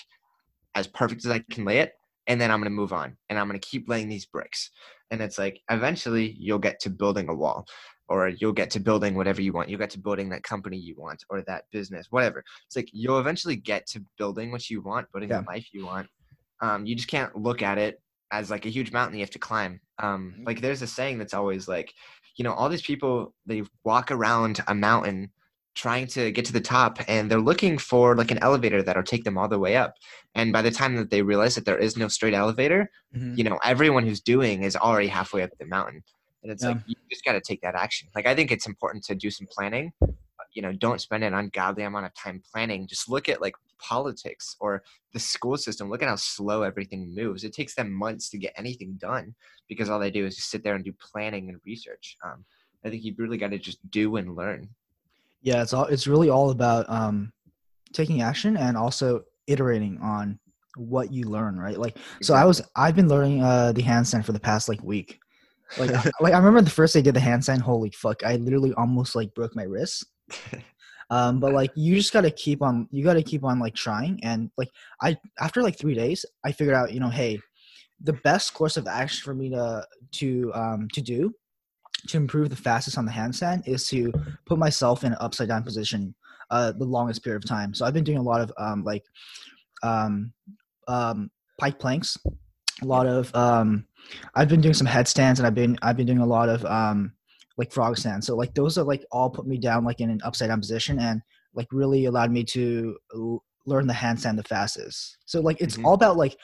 as 0.74 0.86
perfect 0.86 1.24
as 1.24 1.30
I 1.32 1.40
can 1.50 1.64
lay 1.64 1.78
it, 1.78 1.92
and 2.30 2.40
then 2.40 2.50
I'm 2.52 2.60
gonna 2.60 2.70
move 2.70 2.92
on, 2.92 3.16
and 3.28 3.38
I'm 3.38 3.48
gonna 3.48 3.58
keep 3.58 3.88
laying 3.88 4.08
these 4.08 4.24
bricks. 4.24 4.70
And 5.10 5.20
it's 5.20 5.36
like 5.36 5.60
eventually 5.68 6.36
you'll 6.38 6.60
get 6.60 6.78
to 6.80 6.90
building 6.90 7.28
a 7.28 7.34
wall 7.34 7.66
or 8.08 8.28
you'll 8.28 8.52
get 8.52 8.70
to 8.70 8.78
building 8.80 9.16
whatever 9.16 9.42
you 9.42 9.52
want. 9.52 9.68
You'll 9.68 9.80
get 9.80 9.90
to 9.90 9.98
building 9.98 10.28
that 10.30 10.44
company 10.44 10.76
you 10.78 10.94
want 10.96 11.24
or 11.28 11.42
that 11.42 11.64
business, 11.72 12.06
whatever. 12.10 12.44
It's 12.66 12.76
like 12.76 12.88
you'll 12.92 13.18
eventually 13.18 13.56
get 13.56 13.84
to 13.88 14.04
building 14.16 14.52
what 14.52 14.70
you 14.70 14.80
want, 14.80 15.10
building 15.12 15.30
Yeah. 15.30 15.40
the 15.40 15.46
life 15.48 15.66
you 15.72 15.84
want. 15.84 16.08
Um, 16.60 16.86
you 16.86 16.94
just 16.94 17.08
can't 17.08 17.34
look 17.36 17.62
at 17.62 17.78
it 17.78 18.00
as 18.30 18.48
like 18.48 18.64
a 18.64 18.68
huge 18.70 18.92
mountain 18.92 19.16
you 19.18 19.24
have 19.24 19.30
to 19.30 19.40
climb. 19.40 19.80
Um, 19.98 20.36
Mhm. 20.38 20.46
like 20.46 20.60
there's 20.60 20.82
a 20.82 20.86
saying 20.86 21.18
that's 21.18 21.34
always 21.34 21.66
like, 21.66 21.92
you 22.36 22.44
know, 22.44 22.52
all 22.52 22.68
these 22.68 22.82
people 22.82 23.34
they 23.46 23.64
walk 23.82 24.12
around 24.12 24.60
a 24.68 24.74
mountain 24.74 25.32
trying 25.74 26.06
to 26.08 26.30
get 26.32 26.44
to 26.44 26.52
the 26.52 26.60
top 26.60 26.98
and 27.08 27.30
they're 27.30 27.40
looking 27.40 27.78
for 27.78 28.16
like 28.16 28.30
an 28.30 28.38
elevator 28.42 28.82
that'll 28.82 29.02
take 29.02 29.24
them 29.24 29.38
all 29.38 29.48
the 29.48 29.58
way 29.58 29.76
up. 29.76 29.94
And 30.34 30.52
by 30.52 30.62
the 30.62 30.70
time 30.70 30.96
that 30.96 31.10
they 31.10 31.22
realize 31.22 31.54
that 31.54 31.64
there 31.64 31.78
is 31.78 31.96
no 31.96 32.08
straight 32.08 32.34
elevator, 32.34 32.90
Mhm. 33.16 33.38
you 33.38 33.44
know 33.44 33.58
everyone 33.64 34.04
who's 34.04 34.20
doing 34.20 34.62
is 34.62 34.76
already 34.76 35.08
halfway 35.08 35.42
up 35.42 35.50
the 35.58 35.66
mountain. 35.66 36.02
And 36.42 36.50
it's 36.52 36.62
Yeah. 36.62 36.70
like 36.70 36.82
you 36.86 36.94
just 37.10 37.24
got 37.24 37.32
to 37.32 37.40
take 37.40 37.60
that 37.62 37.74
action. 37.74 38.08
Like 38.14 38.26
i 38.26 38.34
think 38.34 38.50
it's 38.50 38.66
important 38.66 39.04
to 39.04 39.14
do 39.14 39.30
some 39.30 39.46
planning 39.50 39.92
you 40.52 40.62
know 40.62 40.72
don't 40.72 41.00
spend 41.00 41.22
an 41.22 41.34
ungodly 41.34 41.84
amount 41.84 42.06
of 42.06 42.14
time 42.14 42.42
planning. 42.52 42.86
Just 42.86 43.08
look 43.08 43.28
at 43.28 43.40
like 43.40 43.54
politics 43.78 44.56
or 44.60 44.82
the 45.12 45.20
school 45.20 45.56
system. 45.56 45.88
Look 45.88 46.02
at 46.02 46.08
how 46.08 46.16
slow 46.16 46.62
everything 46.62 47.14
moves. 47.14 47.44
It 47.44 47.52
takes 47.52 47.74
them 47.74 47.92
months 47.92 48.28
to 48.30 48.38
get 48.38 48.52
anything 48.56 48.94
done 48.94 49.34
because 49.68 49.88
all 49.88 50.00
they 50.00 50.10
do 50.10 50.26
is 50.26 50.36
just 50.36 50.50
sit 50.50 50.62
there 50.64 50.74
and 50.74 50.84
do 50.84 50.92
planning 50.92 51.48
and 51.48 51.60
research. 51.64 52.16
Um, 52.24 52.44
i 52.84 52.88
think 52.88 53.04
you've 53.04 53.18
really 53.18 53.36
got 53.36 53.50
to 53.50 53.58
just 53.58 53.78
do 53.90 54.16
and 54.16 54.34
learn 54.34 54.68
Yeah, 55.42 55.62
it's 55.62 55.72
all 55.72 55.86
it's 55.86 56.06
really 56.06 56.30
all 56.30 56.50
about 56.50 56.88
um 56.88 57.32
taking 57.92 58.22
action 58.22 58.56
and 58.56 58.76
also 58.76 59.22
iterating 59.46 59.98
on 60.02 60.38
what 60.76 61.12
you 61.12 61.24
learn, 61.24 61.58
right? 61.58 61.78
Like 61.78 61.96
so 62.22 62.34
I 62.34 62.44
was 62.44 62.62
I've 62.76 62.96
been 62.96 63.08
learning 63.08 63.42
uh 63.42 63.72
the 63.72 63.82
handstand 63.82 64.24
for 64.24 64.32
the 64.32 64.40
past 64.40 64.68
like 64.68 64.82
week. 64.82 65.18
Like 65.78 65.90
I- 65.92 66.10
like 66.20 66.34
I 66.34 66.38
remember 66.38 66.62
the 66.62 66.70
first 66.70 66.94
day 66.94 67.00
I 67.00 67.02
did 67.02 67.14
the 67.14 67.20
handstand, 67.20 67.60
holy 67.60 67.90
fuck, 67.90 68.24
I 68.24 68.36
literally 68.36 68.72
almost 68.74 69.14
like 69.16 69.34
broke 69.34 69.54
my 69.56 69.64
wrist. 69.64 70.06
Um 71.12 71.40
but 71.40 71.52
like 71.52 71.72
you 71.74 71.96
just 71.96 72.12
got 72.12 72.20
to 72.20 72.30
keep 72.30 72.62
on 72.62 72.86
you 72.92 73.02
got 73.02 73.14
to 73.14 73.22
keep 73.24 73.42
on 73.42 73.58
like 73.58 73.74
trying 73.74 74.20
and 74.22 74.48
like 74.56 74.68
I 75.02 75.16
after 75.40 75.60
like 75.60 75.76
3 75.76 75.92
days 75.94 76.24
I 76.44 76.52
figured 76.52 76.76
out, 76.76 76.92
you 76.92 77.00
know, 77.00 77.08
hey, 77.08 77.40
the 78.00 78.12
best 78.12 78.54
course 78.54 78.76
of 78.76 78.86
action 78.86 79.24
for 79.24 79.34
me 79.34 79.50
to 79.50 79.84
to 80.12 80.52
um 80.54 80.86
to 80.92 81.00
do 81.02 81.34
to 82.08 82.16
improve 82.16 82.50
the 82.50 82.56
fastest 82.56 82.98
on 82.98 83.06
the 83.06 83.12
handstand 83.12 83.66
is 83.66 83.86
to 83.88 84.12
put 84.46 84.58
myself 84.58 85.04
in 85.04 85.12
an 85.12 85.18
upside 85.20 85.48
down 85.48 85.62
position 85.62 86.14
uh, 86.50 86.72
the 86.72 86.84
longest 86.84 87.22
period 87.22 87.42
of 87.42 87.48
time. 87.48 87.72
So 87.74 87.84
I've 87.84 87.94
been 87.94 88.04
doing 88.04 88.18
a 88.18 88.22
lot 88.22 88.40
of 88.40 88.52
um, 88.58 88.82
like 88.84 89.04
um, 89.82 90.32
um, 90.88 91.30
pike 91.58 91.78
planks, 91.78 92.18
a 92.82 92.84
lot 92.84 93.06
of 93.06 93.34
um, 93.34 93.86
I've 94.34 94.48
been 94.48 94.60
doing 94.60 94.74
some 94.74 94.86
headstands, 94.86 95.38
and 95.40 95.46
I've 95.46 95.54
been 95.54 95.78
I've 95.82 95.96
been 95.96 96.06
doing 96.06 96.18
a 96.18 96.26
lot 96.26 96.48
of 96.48 96.64
um, 96.64 97.12
like 97.56 97.72
frog 97.72 97.96
stands. 97.96 98.26
So 98.26 98.36
like 98.36 98.54
those 98.54 98.78
are 98.78 98.84
like 98.84 99.04
all 99.12 99.30
put 99.30 99.46
me 99.46 99.58
down 99.58 99.84
like 99.84 100.00
in 100.00 100.10
an 100.10 100.20
upside 100.24 100.48
down 100.48 100.60
position 100.60 100.98
and 100.98 101.22
like 101.54 101.68
really 101.72 102.06
allowed 102.06 102.30
me 102.30 102.44
to 102.44 102.96
l- 103.14 103.44
learn 103.66 103.86
the 103.86 103.92
handstand 103.92 104.36
the 104.36 104.42
fastest. 104.42 105.18
So 105.26 105.40
like 105.40 105.60
it's 105.60 105.76
Mhm. 105.76 105.84
all 105.84 105.94
about 105.94 106.16
like 106.16 106.36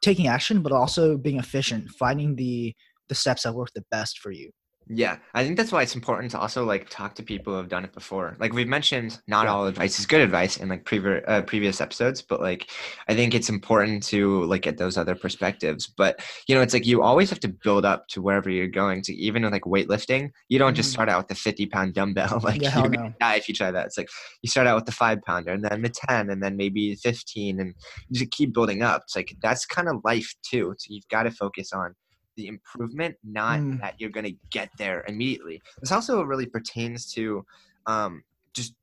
taking 0.00 0.26
action, 0.26 0.62
but 0.62 0.72
also 0.72 1.16
being 1.16 1.38
efficient, 1.38 1.90
finding 1.90 2.36
the 2.36 2.74
the 3.08 3.14
steps 3.14 3.44
that 3.44 3.54
work 3.54 3.72
the 3.74 3.84
best 3.90 4.18
for 4.18 4.30
you. 4.30 4.50
Yeah, 4.90 5.18
I 5.34 5.44
think 5.44 5.58
that's 5.58 5.70
why 5.70 5.82
it's 5.82 5.94
important 5.94 6.30
to 6.30 6.38
also 6.38 6.64
like 6.64 6.88
talk 6.88 7.14
to 7.16 7.22
people 7.22 7.52
who 7.52 7.58
have 7.58 7.68
done 7.68 7.84
it 7.84 7.92
before. 7.92 8.36
Like 8.40 8.54
we've 8.54 8.66
mentioned, 8.68 9.20
not 9.26 9.46
all 9.46 9.66
advice 9.66 9.98
is 9.98 10.06
good 10.06 10.22
advice 10.22 10.56
in 10.56 10.70
like 10.70 10.86
previous 10.86 11.22
uh, 11.28 11.42
previous 11.42 11.82
episodes, 11.82 12.22
but 12.22 12.40
like 12.40 12.70
I 13.06 13.14
think 13.14 13.34
it's 13.34 13.50
important 13.50 14.02
to 14.04 14.44
like 14.44 14.62
get 14.62 14.78
those 14.78 14.96
other 14.96 15.14
perspectives. 15.14 15.86
But 15.86 16.20
you 16.46 16.54
know, 16.54 16.62
it's 16.62 16.72
like 16.72 16.86
you 16.86 17.02
always 17.02 17.28
have 17.28 17.40
to 17.40 17.48
build 17.48 17.84
up 17.84 18.08
to 18.08 18.22
wherever 18.22 18.48
you're 18.48 18.66
going. 18.66 19.02
To 19.02 19.12
even 19.14 19.42
with 19.42 19.52
like 19.52 19.64
weightlifting, 19.64 20.30
you 20.48 20.58
don't 20.58 20.74
just 20.74 20.88
Mhm. 20.88 20.92
start 20.94 21.08
out 21.10 21.18
with 21.18 21.28
the 21.28 21.34
50 21.34 21.66
pound 21.66 21.92
dumbbell. 21.92 22.40
Like 22.48 22.62
Yeah, 22.62 22.74
you're 22.74 22.88
gonna 22.88 23.02
no. 23.08 23.12
die 23.20 23.34
if 23.36 23.46
you 23.46 23.54
try 23.54 23.70
that. 23.70 23.86
It's 23.86 23.98
like 23.98 24.08
you 24.40 24.48
start 24.48 24.66
out 24.66 24.76
with 24.76 24.86
the 24.86 24.92
five 24.92 25.18
pounder, 25.26 25.52
and 25.52 25.62
then 25.64 25.82
the 25.82 25.90
10, 25.90 26.30
and 26.30 26.42
then 26.42 26.56
maybe 26.56 26.94
15, 26.94 27.60
and 27.60 27.74
you 28.08 28.18
just 28.20 28.30
keep 28.30 28.54
building 28.54 28.82
up. 28.82 29.02
It's 29.04 29.16
like 29.16 29.34
that's 29.42 29.66
kind 29.66 29.88
of 29.88 29.96
life 30.02 30.32
too. 30.48 30.74
So 30.78 30.86
you've 30.94 31.08
got 31.10 31.24
to 31.24 31.30
focus 31.30 31.74
on 31.74 31.94
the 32.38 32.46
improvement, 32.46 33.16
not 33.24 33.58
Mm. 33.58 33.80
that 33.80 33.94
you're 33.98 34.10
going 34.18 34.24
to 34.32 34.36
get 34.50 34.70
there 34.78 35.04
immediately. 35.08 35.60
This 35.80 35.92
also 35.92 36.22
really 36.22 36.46
pertains 36.46 37.12
to 37.14 37.44
um, 37.86 38.22
just 38.54 38.74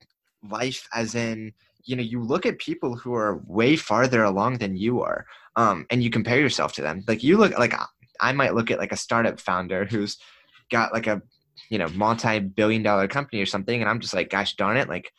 life, 0.47 0.87
as 0.93 1.15
in, 1.15 1.53
you 1.85 1.95
know, 1.95 2.03
you 2.03 2.21
look 2.21 2.45
at 2.45 2.59
people 2.59 2.95
who 2.95 3.13
are 3.15 3.41
way 3.47 3.75
farther 3.75 4.23
along 4.23 4.57
than 4.57 4.75
you 4.75 5.01
are, 5.01 5.25
um, 5.55 5.85
and 5.89 6.03
you 6.03 6.09
compare 6.09 6.39
yourself 6.39 6.73
to 6.73 6.81
them. 6.81 7.03
Like 7.07 7.23
you 7.23 7.37
look 7.37 7.57
like 7.57 7.73
I 8.19 8.31
might 8.33 8.55
look 8.55 8.69
at 8.71 8.79
like 8.79 8.91
a 8.91 8.97
startup 8.97 9.39
founder 9.39 9.85
who's 9.85 10.17
got 10.69 10.93
like 10.93 11.07
a 11.07 11.21
you 11.69 11.77
know 11.77 11.87
multi-billion 11.89 12.83
dollar 12.83 13.07
company 13.07 13.41
or 13.41 13.45
something, 13.45 13.79
and 13.81 13.89
I'm 13.89 14.01
just 14.01 14.13
like, 14.13 14.29
gosh 14.29 14.55
darn 14.55 14.77
it, 14.77 14.89
like 14.89 15.11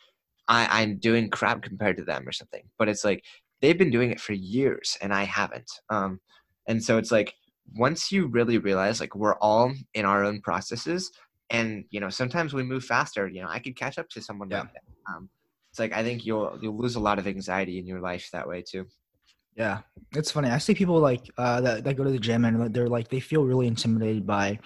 I, 0.47 0.81
I'm 0.81 0.97
doing 0.97 1.29
crap 1.29 1.61
compared 1.63 1.97
to 1.97 2.03
them 2.03 2.27
or 2.27 2.31
something. 2.31 2.63
But 2.77 2.89
it's 2.89 3.03
like 3.03 3.23
they've 3.61 3.77
been 3.77 3.91
doing 3.91 4.11
it 4.11 4.19
for 4.19 4.33
years 4.33 4.97
and 5.01 5.13
I 5.13 5.23
haven't. 5.23 5.71
Um, 5.89 6.19
and 6.67 6.83
so 6.83 6.97
it's 6.97 7.11
like 7.11 7.33
once 7.75 8.11
you 8.11 8.27
really 8.27 8.57
realize 8.57 8.99
like 8.99 9.15
we're 9.15 9.35
all 9.35 9.71
in 9.93 10.05
our 10.05 10.23
own 10.23 10.41
processes 10.41 11.11
and 11.49 11.83
you 11.89 11.99
know 11.99 12.09
sometimes 12.09 12.53
we 12.53 12.63
move 12.63 12.83
faster 12.83 13.27
you 13.27 13.41
know 13.41 13.47
i 13.49 13.59
could 13.59 13.75
catch 13.75 13.97
up 13.97 14.07
to 14.09 14.21
someone 14.21 14.49
Yeah. 14.49 14.61
like 14.61 14.73
that 14.73 15.13
um, 15.13 15.29
it's 15.71 15.79
like 15.79 15.93
i 15.93 16.03
think 16.03 16.25
you'll 16.25 16.57
you'll 16.61 16.77
lose 16.77 16.95
a 16.95 16.99
lot 16.99 17.19
of 17.19 17.27
anxiety 17.27 17.77
in 17.79 17.85
your 17.87 17.99
life 18.01 18.29
that 18.33 18.47
way 18.47 18.61
too 18.61 18.85
Yeah, 19.57 19.81
it's 20.13 20.29
funny. 20.29 20.49
I 20.51 20.59
see 20.59 20.75
people 20.75 20.99
like 20.99 21.23
uh, 21.37 21.61
that 21.61 21.83
that 21.83 21.97
go 21.97 22.03
to 22.03 22.11
the 22.11 22.19
gym 22.19 22.45
and 22.45 22.71
they're 22.73 22.87
like 22.97 23.07
they 23.09 23.19
feel 23.19 23.43
really 23.43 23.65
intimidated 23.65 24.25
by 24.27 24.59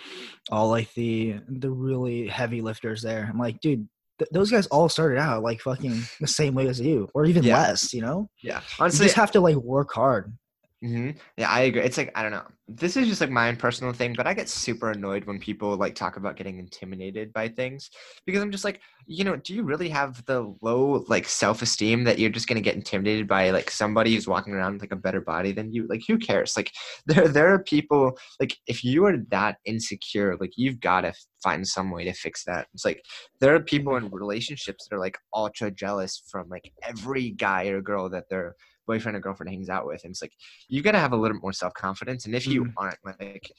all 0.51 0.67
like 0.69 0.91
the 0.95 1.39
the 1.47 1.71
really 1.71 2.27
heavy 2.27 2.59
lifters 2.59 3.01
there. 3.01 3.23
I'm 3.29 3.39
like, 3.39 3.61
dude, 3.61 3.87
th- 4.19 4.31
those 4.33 4.51
guys 4.51 4.67
all 4.67 4.89
started 4.89 5.17
out 5.17 5.43
like 5.43 5.61
fucking 5.61 5.95
the 6.19 6.27
same 6.27 6.55
way 6.55 6.67
as 6.67 6.79
you, 6.81 7.07
or 7.15 7.25
even 7.25 7.43
Yeah. 7.43 7.55
less. 7.57 7.93
You 7.93 8.01
know, 8.01 8.29
yeah 8.43 8.59
you 8.59 8.83
honestly 8.83 9.05
just 9.05 9.15
have 9.15 9.31
to 9.31 9.39
like 9.39 9.55
work 9.55 9.93
hard. 9.93 10.35
Hmm 10.83 11.11
Yeah, 11.37 11.47
I 11.49 11.61
agree. 11.61 11.81
It's 11.81 11.97
like 11.97 12.11
I 12.15 12.23
don't 12.23 12.31
know. 12.31 12.43
This 12.67 12.97
is 12.97 13.07
just 13.07 13.21
like 13.21 13.29
my 13.29 13.49
own 13.49 13.55
personal 13.55 13.93
thing, 13.93 14.13
but 14.17 14.25
I 14.25 14.33
get 14.33 14.49
super 14.49 14.89
annoyed 14.91 15.25
when 15.25 15.37
people 15.39 15.75
like 15.75 15.93
talk 15.93 16.15
about 16.17 16.37
getting 16.37 16.57
intimidated 16.57 17.31
by 17.33 17.49
things 17.49 17.91
because 18.25 18.41
I'm 18.41 18.49
just 18.51 18.63
like, 18.63 18.81
you 19.05 19.23
know, 19.23 19.35
do 19.35 19.53
you 19.53 19.61
really 19.61 19.89
have 19.89 20.25
the 20.25 20.55
low 20.61 21.03
like 21.07 21.27
self-esteem 21.27 22.03
that 22.05 22.17
you're 22.17 22.31
just 22.31 22.47
gonna 22.47 22.61
get 22.61 22.75
intimidated 22.75 23.27
by 23.27 23.51
like 23.51 23.69
somebody 23.69 24.15
who's 24.15 24.27
walking 24.27 24.53
around 24.53 24.73
with 24.73 24.81
like 24.81 24.91
a 24.93 24.95
better 24.95 25.21
body 25.21 25.51
than 25.51 25.71
you? 25.71 25.85
Like, 25.87 26.01
who 26.07 26.17
cares? 26.17 26.55
Like, 26.57 26.71
there 27.05 27.27
there 27.27 27.53
are 27.53 27.59
people 27.63 28.17
like 28.39 28.57
if 28.65 28.83
you 28.83 29.05
are 29.05 29.17
that 29.29 29.57
insecure, 29.65 30.35
like 30.39 30.53
you've 30.55 30.79
got 30.79 31.01
to 31.01 31.13
find 31.43 31.67
some 31.67 31.91
way 31.91 32.05
to 32.05 32.13
fix 32.13 32.43
that. 32.45 32.67
It's 32.73 32.85
like 32.85 33.03
there 33.39 33.53
are 33.53 33.59
people 33.59 33.95
in 33.97 34.09
relationships 34.09 34.87
that 34.89 34.95
are 34.95 34.99
like 34.99 35.17
ultra 35.33 35.69
jealous 35.71 36.23
from 36.31 36.49
like 36.49 36.71
every 36.83 37.31
guy 37.31 37.65
or 37.67 37.81
girl 37.81 38.09
that 38.09 38.29
their 38.29 38.55
boyfriend 38.91 39.17
or 39.17 39.21
girlfriend 39.21 39.51
hangs 39.51 39.69
out 39.69 39.85
with, 39.87 40.03
and 40.03 40.11
it's 40.11 40.21
like 40.21 40.33
you 40.69 40.81
got 40.83 40.93
to 40.93 40.99
have 40.99 41.13
a 41.13 41.17
little 41.17 41.39
more 41.41 41.53
self 41.53 41.73
confidence. 41.73 42.25
And 42.25 42.35
if 42.35 42.49
you 42.49 42.65
Mhm. 42.65 42.75
aren't, 42.77 42.99
like, 43.05 43.51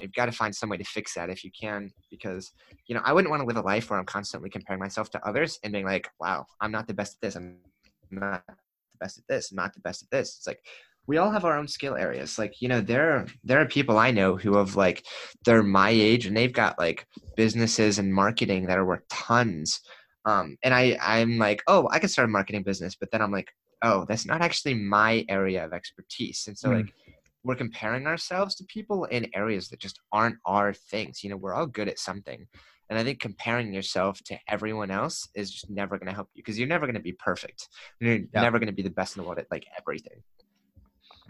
you've 0.00 0.12
got 0.14 0.26
to 0.26 0.32
find 0.32 0.54
some 0.54 0.70
way 0.70 0.76
to 0.78 0.84
fix 0.84 1.14
that 1.14 1.30
if 1.30 1.44
you 1.44 1.50
can, 1.58 1.92
because 2.10 2.52
you 2.88 2.94
know 2.94 3.02
I 3.04 3.12
wouldn't 3.12 3.30
want 3.30 3.42
to 3.42 3.46
live 3.46 3.56
a 3.56 3.62
life 3.62 3.90
where 3.90 3.98
I'm 3.98 4.06
constantly 4.06 4.50
comparing 4.50 4.80
myself 4.80 5.10
to 5.12 5.26
others 5.26 5.58
and 5.64 5.72
being 5.72 5.84
like, 5.86 6.08
wow, 6.20 6.46
I'm 6.60 6.72
not 6.72 6.88
the 6.88 6.94
best 6.94 7.14
at 7.16 7.20
this. 7.22 7.36
I'm 7.36 7.60
not 8.10 8.44
the 8.46 8.54
best 9.00 9.18
at 9.18 9.24
this. 9.28 9.50
I'm 9.50 9.56
not 9.56 9.74
the 9.74 9.80
best 9.80 10.02
at 10.02 10.10
this. 10.10 10.36
It's 10.36 10.46
like 10.46 10.60
we 11.06 11.18
all 11.18 11.30
have 11.32 11.44
our 11.44 11.56
own 11.58 11.68
skill 11.68 11.96
areas. 11.96 12.38
Like, 12.38 12.60
you 12.60 12.68
know, 12.68 12.80
there 12.80 13.12
are 13.16 13.26
there 13.44 13.60
are 13.60 13.66
people 13.66 13.98
I 13.98 14.10
know 14.12 14.36
who 14.36 14.56
have 14.56 14.76
like 14.76 15.04
they're 15.44 15.62
my 15.62 15.90
age 15.90 16.26
and 16.26 16.36
they've 16.36 16.52
got 16.52 16.78
like 16.78 17.06
businesses 17.36 17.98
and 17.98 18.14
marketing 18.14 18.66
that 18.66 18.78
are 18.78 18.86
worth 18.86 19.08
tons. 19.10 19.80
Um, 20.26 20.56
and 20.62 20.74
I 20.74 20.98
I'm 21.02 21.38
like, 21.38 21.62
oh, 21.66 21.88
I 21.90 21.98
could 21.98 22.10
start 22.10 22.28
a 22.28 22.32
marketing 22.32 22.62
business, 22.62 22.96
but 22.96 23.10
then 23.10 23.22
I'm 23.22 23.32
like, 23.32 23.48
oh, 23.82 24.04
that's 24.08 24.26
not 24.26 24.42
actually 24.42 24.74
my 24.74 25.24
area 25.28 25.64
of 25.64 25.72
expertise. 25.72 26.44
And 26.46 26.56
so 26.56 26.70
mm. 26.70 26.76
like 26.76 26.94
we're 27.42 27.54
comparing 27.54 28.06
ourselves 28.06 28.54
to 28.56 28.64
people 28.64 29.04
in 29.06 29.30
areas 29.34 29.68
that 29.68 29.80
just 29.80 30.00
aren't 30.12 30.36
our 30.44 30.72
things. 30.72 31.24
You 31.24 31.30
know, 31.30 31.36
we're 31.36 31.54
all 31.54 31.66
good 31.66 31.88
at 31.88 31.98
something. 31.98 32.46
And 32.90 32.98
I 32.98 33.04
think 33.04 33.20
comparing 33.20 33.72
yourself 33.72 34.20
to 34.24 34.38
everyone 34.48 34.90
else 34.90 35.28
is 35.34 35.50
just 35.50 35.70
never 35.70 35.96
going 35.96 36.08
to 36.08 36.14
help 36.14 36.28
you 36.34 36.42
because 36.42 36.58
you're 36.58 36.68
never 36.68 36.86
going 36.86 36.96
to 36.96 37.00
be 37.00 37.12
perfect. 37.12 37.68
You're 38.00 38.22
never 38.34 38.58
going 38.58 38.66
to 38.66 38.74
be 38.74 38.82
the 38.82 38.90
best 38.90 39.16
in 39.16 39.22
the 39.22 39.26
world 39.26 39.38
at 39.38 39.46
like 39.50 39.64
everything. 39.78 40.22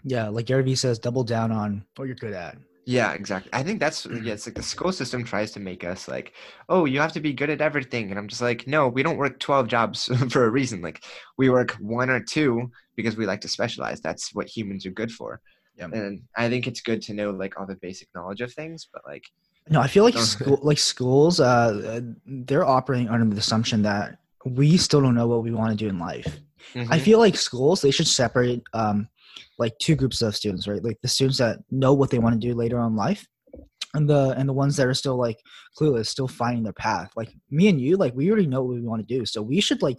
Yeah, 0.03 0.29
like 0.29 0.47
Gary 0.47 0.63
Vee 0.63 0.75
says, 0.75 0.97
double 0.97 1.23
down 1.23 1.51
on 1.51 1.85
what 1.95 2.05
you're 2.05 2.15
good 2.15 2.33
at. 2.33 2.57
Yeah, 2.85 3.13
exactly. 3.13 3.51
I 3.53 3.63
think 3.63 3.79
that's 3.79 4.05
yeah. 4.05 4.33
It's 4.33 4.47
like 4.47 4.55
the 4.55 4.63
school 4.63 4.91
system 4.91 5.23
tries 5.23 5.51
to 5.51 5.59
make 5.59 5.83
us 5.83 6.07
like, 6.07 6.33
oh, 6.67 6.85
you 6.85 6.99
have 6.99 7.13
to 7.13 7.19
be 7.19 7.33
good 7.33 7.49
at 7.49 7.61
everything, 7.61 8.09
and 8.09 8.17
I'm 8.17 8.27
just 8.27 8.41
like, 8.41 8.65
no, 8.67 8.87
we 8.87 9.03
don't 9.03 9.17
work 9.17 9.39
twelve 9.39 9.67
jobs 9.67 10.05
for 10.29 10.45
a 10.45 10.49
reason. 10.49 10.81
Like, 10.81 11.03
we 11.37 11.49
work 11.49 11.71
one 11.73 12.09
or 12.09 12.19
two 12.19 12.71
because 12.95 13.17
we 13.17 13.25
like 13.25 13.41
to 13.41 13.47
specialize. 13.47 14.01
That's 14.01 14.33
what 14.33 14.47
humans 14.47 14.85
are 14.85 14.91
good 14.91 15.11
for. 15.11 15.41
Yeah. 15.77 15.85
And 15.85 16.23
I 16.35 16.49
think 16.49 16.67
it's 16.67 16.81
good 16.81 17.01
to 17.03 17.13
know 17.13 17.31
like 17.31 17.59
all 17.59 17.65
the 17.65 17.77
basic 17.81 18.07
knowledge 18.15 18.41
of 18.41 18.53
things, 18.53 18.87
but 18.91 19.03
like 19.05 19.23
no, 19.69 19.79
I 19.79 19.87
feel 19.87 20.03
like 20.03 20.17
school, 20.17 20.59
like 20.63 20.77
schools, 20.77 21.39
uh, 21.39 22.01
they're 22.25 22.65
operating 22.65 23.09
under 23.09 23.33
the 23.33 23.39
assumption 23.39 23.83
that 23.83 24.17
we 24.45 24.75
still 24.77 25.01
don't 25.01 25.15
know 25.15 25.27
what 25.27 25.43
we 25.43 25.51
want 25.51 25.71
to 25.71 25.77
do 25.77 25.87
in 25.87 25.99
life. 25.99 26.39
Mm-hmm. 26.73 26.91
I 26.91 26.99
feel 26.99 27.19
like 27.19 27.35
schools 27.35 27.81
they 27.81 27.91
should 27.91 28.07
separate 28.07 28.63
um, 28.73 29.07
like 29.57 29.73
two 29.79 29.95
groups 29.95 30.21
of 30.21 30.35
students, 30.35 30.67
right? 30.67 30.83
Like 30.83 30.97
the 31.01 31.07
students 31.07 31.37
that 31.39 31.59
know 31.69 31.93
what 31.93 32.09
they 32.09 32.19
want 32.19 32.39
to 32.39 32.47
do 32.47 32.53
later 32.55 32.79
on 32.79 32.95
life, 32.95 33.25
and 33.93 34.09
the 34.09 34.33
and 34.37 34.47
the 34.47 34.53
ones 34.53 34.77
that 34.77 34.87
are 34.87 34.93
still 34.93 35.17
like 35.17 35.39
clueless, 35.79 36.07
still 36.07 36.27
finding 36.27 36.63
their 36.63 36.73
path. 36.73 37.11
Like 37.15 37.29
me 37.49 37.67
and 37.67 37.79
you, 37.79 37.97
like 37.97 38.13
we 38.15 38.29
already 38.29 38.47
know 38.47 38.63
what 38.63 38.75
we 38.75 38.81
want 38.81 39.07
to 39.07 39.19
do, 39.19 39.25
so 39.25 39.41
we 39.41 39.61
should 39.61 39.81
like 39.81 39.97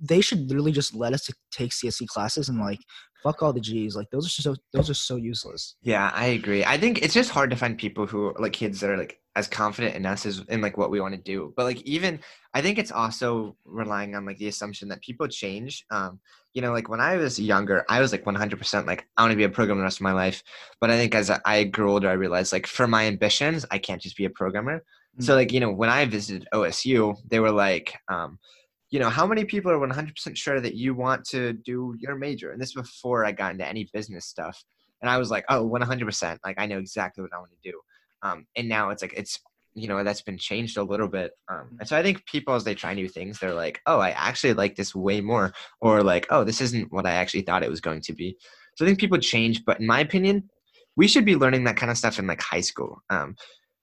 they 0.00 0.20
should 0.20 0.48
literally 0.48 0.72
just 0.72 0.94
let 0.94 1.12
us 1.12 1.28
take 1.50 1.70
CSE 1.70 2.06
classes 2.06 2.48
and 2.48 2.58
like 2.58 2.80
fuck 3.22 3.42
all 3.42 3.52
the 3.52 3.60
G's. 3.60 3.96
Like 3.96 4.10
those 4.10 4.26
are 4.26 4.42
so 4.42 4.56
those 4.72 4.90
are 4.90 4.94
so 4.94 5.16
useless. 5.16 5.76
Yeah, 5.82 6.10
I 6.14 6.26
agree. 6.26 6.64
I 6.64 6.76
think 6.78 7.02
it's 7.02 7.14
just 7.14 7.30
hard 7.30 7.50
to 7.50 7.56
find 7.56 7.78
people 7.78 8.06
who 8.06 8.34
like 8.38 8.52
kids 8.52 8.80
that 8.80 8.90
are 8.90 8.96
like 8.96 9.18
as 9.34 9.48
confident 9.48 9.94
in 9.96 10.04
us 10.04 10.26
as 10.26 10.42
in 10.48 10.60
like 10.60 10.76
what 10.76 10.90
we 10.90 11.00
want 11.00 11.14
to 11.14 11.20
do. 11.20 11.52
But 11.56 11.64
like 11.64 11.80
even 11.82 12.20
I 12.54 12.60
think 12.60 12.78
it's 12.78 12.92
also 12.92 13.56
relying 13.64 14.14
on 14.14 14.26
like 14.26 14.38
the 14.38 14.48
assumption 14.48 14.88
that 14.88 15.02
people 15.02 15.28
change. 15.28 15.84
Um, 15.90 16.20
you 16.52 16.60
know, 16.60 16.72
like 16.72 16.88
when 16.88 17.00
I 17.00 17.16
was 17.16 17.40
younger, 17.40 17.84
I 17.88 18.00
was 18.00 18.12
like 18.12 18.24
100% 18.24 18.86
like 18.86 19.06
I 19.16 19.22
want 19.22 19.32
to 19.32 19.36
be 19.36 19.44
a 19.44 19.48
programmer 19.48 19.80
the 19.80 19.84
rest 19.84 19.98
of 19.98 20.02
my 20.02 20.12
life. 20.12 20.42
But 20.80 20.90
I 20.90 20.96
think 20.96 21.14
as 21.14 21.30
I 21.30 21.64
grew 21.64 21.90
older, 21.90 22.08
I 22.08 22.14
realized 22.14 22.52
like 22.52 22.66
for 22.66 22.86
my 22.86 23.06
ambitions, 23.06 23.64
I 23.70 23.78
can't 23.78 24.02
just 24.02 24.16
be 24.16 24.24
a 24.24 24.30
programmer. 24.30 24.78
Mm-hmm. 24.78 25.22
So 25.24 25.34
like 25.34 25.52
you 25.52 25.60
know 25.60 25.72
when 25.72 25.88
I 25.90 26.04
visited 26.04 26.48
OSU, 26.52 27.16
they 27.28 27.40
were 27.40 27.52
like. 27.52 27.94
Um, 28.08 28.38
you 28.92 29.00
know, 29.00 29.08
how 29.08 29.26
many 29.26 29.42
people 29.46 29.72
are 29.72 29.78
100% 29.78 30.36
sure 30.36 30.60
that 30.60 30.74
you 30.74 30.94
want 30.94 31.24
to 31.24 31.54
do 31.54 31.96
your 31.98 32.14
major? 32.14 32.52
And 32.52 32.60
this 32.60 32.74
before 32.74 33.24
I 33.24 33.32
got 33.32 33.52
into 33.52 33.66
any 33.66 33.88
business 33.90 34.26
stuff. 34.26 34.62
And 35.00 35.10
I 35.10 35.16
was 35.16 35.30
like, 35.30 35.46
oh, 35.48 35.66
100%. 35.66 36.38
Like, 36.44 36.60
I 36.60 36.66
know 36.66 36.76
exactly 36.76 37.22
what 37.22 37.32
I 37.32 37.38
want 37.38 37.52
to 37.52 37.70
do. 37.70 37.80
Um, 38.22 38.46
and 38.54 38.68
now 38.68 38.90
it's 38.90 39.00
like, 39.00 39.14
it's, 39.16 39.40
you 39.72 39.88
know, 39.88 40.04
that's 40.04 40.20
been 40.20 40.36
changed 40.36 40.76
a 40.76 40.82
little 40.82 41.08
bit. 41.08 41.32
Um, 41.48 41.78
and 41.80 41.88
so 41.88 41.96
I 41.96 42.02
think 42.02 42.26
people, 42.26 42.54
as 42.54 42.64
they 42.64 42.74
try 42.74 42.92
new 42.92 43.08
things, 43.08 43.38
they're 43.38 43.54
like, 43.54 43.80
oh, 43.86 43.98
I 43.98 44.10
actually 44.10 44.52
like 44.52 44.76
this 44.76 44.94
way 44.94 45.22
more. 45.22 45.54
Or 45.80 46.02
like, 46.02 46.26
oh, 46.28 46.44
this 46.44 46.60
isn't 46.60 46.92
what 46.92 47.06
I 47.06 47.12
actually 47.12 47.42
thought 47.42 47.64
it 47.64 47.70
was 47.70 47.80
going 47.80 48.02
to 48.02 48.12
be. 48.12 48.36
So 48.76 48.84
I 48.84 48.88
think 48.88 49.00
people 49.00 49.18
change. 49.18 49.64
But 49.64 49.80
in 49.80 49.86
my 49.86 50.00
opinion, 50.00 50.50
we 50.96 51.08
should 51.08 51.24
be 51.24 51.36
learning 51.36 51.64
that 51.64 51.78
kind 51.78 51.90
of 51.90 51.96
stuff 51.96 52.18
in 52.18 52.26
like 52.26 52.42
high 52.42 52.60
school. 52.60 53.02
Um, 53.08 53.36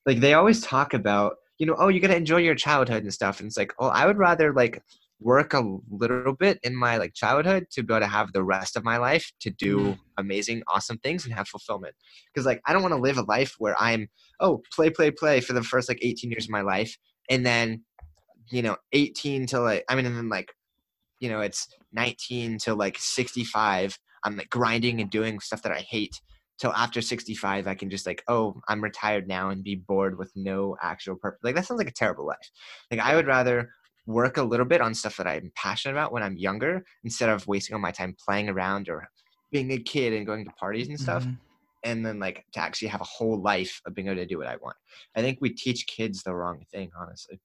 like, 0.05 0.19
they 0.19 0.35
always 0.35 0.61
talk 0.61 0.93
about, 0.93 1.37
you 1.59 1.65
know, 1.65 1.75
oh, 1.77 1.89
you 1.89 1.99
got 1.99 2.07
to 2.07 2.15
enjoy 2.15 2.37
your 2.37 2.55
childhood 2.55 3.03
and 3.03 3.13
stuff. 3.13 3.39
And 3.39 3.47
it's 3.47 3.57
like, 3.57 3.73
oh, 3.79 3.89
I 3.89 4.07
would 4.07 4.17
rather 4.17 4.53
like 4.53 4.81
work 5.19 5.53
a 5.53 5.77
little 5.91 6.33
bit 6.33 6.57
in 6.63 6.73
my 6.73 6.97
like 6.97 7.13
childhood 7.13 7.67
to 7.71 7.83
be 7.83 7.93
able 7.93 7.99
to 7.99 8.07
have 8.07 8.31
the 8.31 8.43
rest 8.43 8.77
of 8.77 8.85
my 8.85 8.97
life 8.97 9.31
to 9.41 9.49
do 9.49 9.77
mm-hmm. 9.77 10.01
amazing, 10.17 10.63
awesome 10.67 10.97
things 10.99 11.25
and 11.25 11.33
have 11.33 11.47
fulfillment. 11.47 11.93
Because 12.33 12.45
like 12.45 12.61
I 12.65 12.73
don't 12.73 12.81
want 12.81 12.93
to 12.93 13.01
live 13.01 13.17
a 13.17 13.23
life 13.23 13.55
where 13.59 13.75
I'm 13.79 14.07
oh 14.39 14.63
play, 14.73 14.89
play, 14.89 15.11
play 15.11 15.41
for 15.41 15.53
the 15.53 15.63
first 15.63 15.89
like 15.89 15.99
18 16.01 16.31
years 16.31 16.45
of 16.45 16.51
my 16.51 16.61
life, 16.61 16.97
and 17.29 17.45
then 17.45 17.83
you 18.51 18.61
know 18.61 18.77
18 18.93 19.45
to 19.47 19.59
like 19.59 19.83
I 19.89 19.95
mean, 19.95 20.05
and 20.05 20.15
then 20.15 20.29
like 20.29 20.53
you 21.19 21.29
know 21.29 21.41
it's 21.41 21.67
19 21.91 22.59
to 22.59 22.73
like 22.73 22.97
65. 22.97 23.99
I'm 24.23 24.37
like 24.37 24.49
grinding 24.49 25.01
and 25.01 25.09
doing 25.09 25.39
stuff 25.39 25.61
that 25.63 25.71
I 25.71 25.79
hate 25.79 26.21
till 26.59 26.73
after 26.73 27.01
65 27.01 27.67
i 27.67 27.75
can 27.75 27.89
just 27.89 28.05
like 28.05 28.23
oh 28.27 28.59
i'm 28.67 28.83
retired 28.83 29.27
now 29.27 29.49
and 29.49 29.63
be 29.63 29.75
bored 29.75 30.17
with 30.17 30.31
no 30.35 30.75
actual 30.81 31.15
purpose 31.15 31.39
like 31.43 31.55
that 31.55 31.65
sounds 31.65 31.79
like 31.79 31.87
a 31.87 31.91
terrible 31.91 32.25
life. 32.25 32.37
Like 32.91 32.99
i 32.99 33.15
would 33.15 33.27
rather 33.27 33.69
work 34.05 34.37
a 34.37 34.43
little 34.43 34.65
bit 34.65 34.81
on 34.81 34.93
stuff 34.93 35.17
that 35.17 35.27
i'm 35.27 35.51
passionate 35.55 35.93
about 35.93 36.11
when 36.11 36.23
i'm 36.23 36.37
younger 36.37 36.83
instead 37.03 37.29
of 37.29 37.47
wasting 37.47 37.73
all 37.73 37.81
my 37.81 37.91
time 37.91 38.15
playing 38.25 38.49
around 38.49 38.89
or 38.89 39.07
being 39.51 39.71
a 39.71 39.77
kid 39.77 40.13
and 40.13 40.25
going 40.25 40.45
to 40.45 40.51
parties 40.51 40.89
and 40.89 40.99
stuff 40.99 41.23
mm-hmm. 41.23 41.33
and 41.83 42.05
then 42.05 42.19
like 42.19 42.45
to 42.53 42.59
actually 42.59 42.87
have 42.87 43.01
a 43.01 43.05
whole 43.05 43.41
life 43.41 43.81
of 43.85 43.95
being 43.95 44.07
able 44.07 44.17
to 44.17 44.25
do 44.25 44.37
what 44.37 44.47
i 44.47 44.55
want. 44.57 44.75
I 45.15 45.21
think 45.21 45.39
we 45.41 45.49
teach 45.49 45.87
kids 45.87 46.23
the 46.23 46.35
wrong 46.35 46.63
thing 46.71 46.91
honestly. 46.99 47.39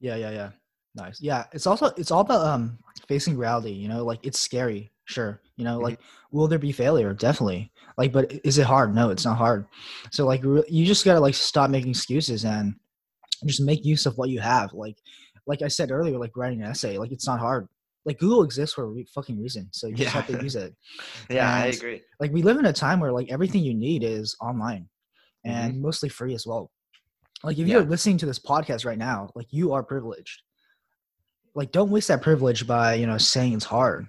Yeah 0.00 0.16
yeah 0.16 0.30
yeah. 0.30 0.50
Nice. 0.94 1.20
Yeah 1.20 1.44
it's 1.52 1.66
also 1.66 1.86
it's 1.96 2.10
all 2.10 2.20
about 2.20 2.46
um 2.46 2.78
facing 3.08 3.36
reality 3.36 3.70
you 3.70 3.88
know? 3.88 4.04
Like 4.04 4.20
it's 4.22 4.40
scary 4.40 4.92
sure 5.12 5.40
you 5.56 5.64
know 5.64 5.78
like 5.78 5.98
mm-hmm. 5.98 6.36
will 6.36 6.48
there 6.48 6.58
be 6.58 6.72
failure? 6.72 7.12
Definitely. 7.14 7.70
Like 7.96 8.12
but 8.12 8.32
is 8.44 8.58
it 8.58 8.66
hard? 8.66 8.94
No 8.94 9.10
it's 9.10 9.24
not 9.24 9.36
hard. 9.36 9.66
So 10.10 10.26
like 10.26 10.42
you 10.42 10.86
just 10.86 11.04
gotta 11.04 11.20
like 11.20 11.34
stop 11.34 11.70
making 11.70 11.90
excuses 11.90 12.44
and 12.44 12.74
just 13.46 13.60
make 13.60 13.84
use 13.84 14.06
of 14.06 14.16
what 14.18 14.30
you 14.30 14.40
have. 14.40 14.72
Like 14.72 14.96
like 15.46 15.62
i 15.62 15.68
said 15.68 15.90
earlier 15.90 16.18
like 16.18 16.36
writing 16.36 16.62
an 16.62 16.70
essay 16.70 16.98
like 16.98 17.12
it's 17.12 17.26
not 17.26 17.40
hard. 17.40 17.68
Like 18.04 18.18
google 18.18 18.42
exists 18.42 18.74
for 18.74 18.84
a 18.84 18.88
re- 18.88 19.06
fucking 19.14 19.40
reason 19.40 19.68
so 19.70 19.86
you 19.86 19.94
just 19.94 20.10
have 20.10 20.26
to 20.26 20.42
use 20.42 20.56
it. 20.56 20.74
Yeah 21.30 21.54
and, 21.54 21.64
i 21.64 21.66
agree. 21.66 22.02
like 22.18 22.32
we 22.32 22.42
live 22.42 22.58
in 22.58 22.66
a 22.66 22.72
time 22.72 23.00
where 23.00 23.12
like 23.12 23.30
everything 23.30 23.62
you 23.62 23.74
need 23.74 24.02
is 24.02 24.36
online 24.40 24.88
and 25.44 25.74
mm-hmm. 25.74 25.82
mostly 25.82 26.08
free 26.08 26.34
as 26.34 26.46
well. 26.46 26.70
Like 27.44 27.58
if 27.58 27.66
yeah. 27.66 27.74
you're 27.74 27.84
listening 27.84 28.18
to 28.18 28.26
this 28.26 28.38
podcast 28.38 28.84
right 28.84 28.98
now 28.98 29.30
like 29.34 29.46
you 29.50 29.72
are 29.72 29.82
privileged. 29.82 30.42
Like 31.54 31.70
don't 31.70 31.90
waste 31.90 32.08
that 32.08 32.22
privilege 32.22 32.66
by 32.66 32.94
you 32.94 33.06
know 33.06 33.18
saying 33.18 33.52
it's 33.52 33.64
hard 33.64 34.08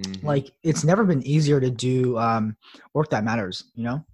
Mm-hmm. 0.00 0.26
Like 0.26 0.50
it's 0.62 0.84
never 0.84 1.04
been 1.04 1.22
easier 1.22 1.60
to 1.60 1.70
do 1.70 2.18
um, 2.18 2.56
work 2.94 3.10
that 3.10 3.24
matters, 3.24 3.64
you 3.74 3.84
know? 3.84 4.04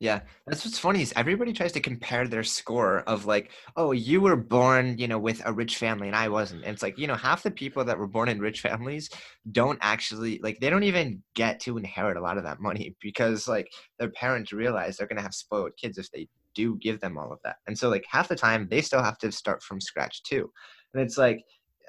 Yeah, 0.00 0.20
that's 0.46 0.64
what's 0.64 0.78
funny 0.78 1.00
is 1.00 1.14
everybody 1.16 1.52
tries 1.52 1.72
to 1.72 1.80
compare 1.80 2.26
their 2.26 2.42
score 2.42 2.98
of 3.02 3.24
like, 3.24 3.52
oh, 3.76 3.92
you 3.92 4.20
were 4.20 4.36
born, 4.36 4.98
you 4.98 5.08
know, 5.08 5.18
with 5.18 5.40
a 5.46 5.52
rich 5.52 5.78
family 5.78 6.08
and 6.08 6.16
I 6.16 6.28
wasn't. 6.28 6.62
And 6.64 6.74
it's 6.74 6.82
like, 6.82 6.98
you 6.98 7.06
know, 7.06 7.14
half 7.14 7.42
the 7.42 7.50
people 7.50 7.84
that 7.84 7.98
were 7.98 8.08
born 8.08 8.28
in 8.28 8.40
rich 8.40 8.60
families 8.60 9.08
don't 9.52 9.78
actually 9.80 10.40
like 10.42 10.58
they 10.60 10.68
don't 10.68 10.82
even 10.82 11.22
get 11.34 11.60
to 11.60 11.78
inherit 11.78 12.16
a 12.16 12.20
lot 12.20 12.36
of 12.36 12.44
that 12.44 12.60
money 12.60 12.96
because 13.00 13.48
like 13.48 13.72
their 13.98 14.10
parents 14.10 14.52
realize 14.52 14.96
they're 14.96 15.06
gonna 15.06 15.22
have 15.22 15.34
spoiled 15.34 15.72
kids 15.80 15.96
if 15.96 16.10
they 16.10 16.28
do 16.54 16.76
give 16.82 17.00
them 17.00 17.16
all 17.16 17.32
of 17.32 17.38
that. 17.44 17.56
And 17.66 17.78
so 17.78 17.88
like 17.88 18.04
half 18.10 18.28
the 18.28 18.36
time 18.36 18.68
they 18.70 18.82
still 18.82 19.02
have 19.02 19.18
to 19.18 19.32
start 19.32 19.62
from 19.62 19.80
scratch 19.80 20.22
too. 20.24 20.50
And 20.92 21.02
it's 21.02 21.16
like 21.16 21.44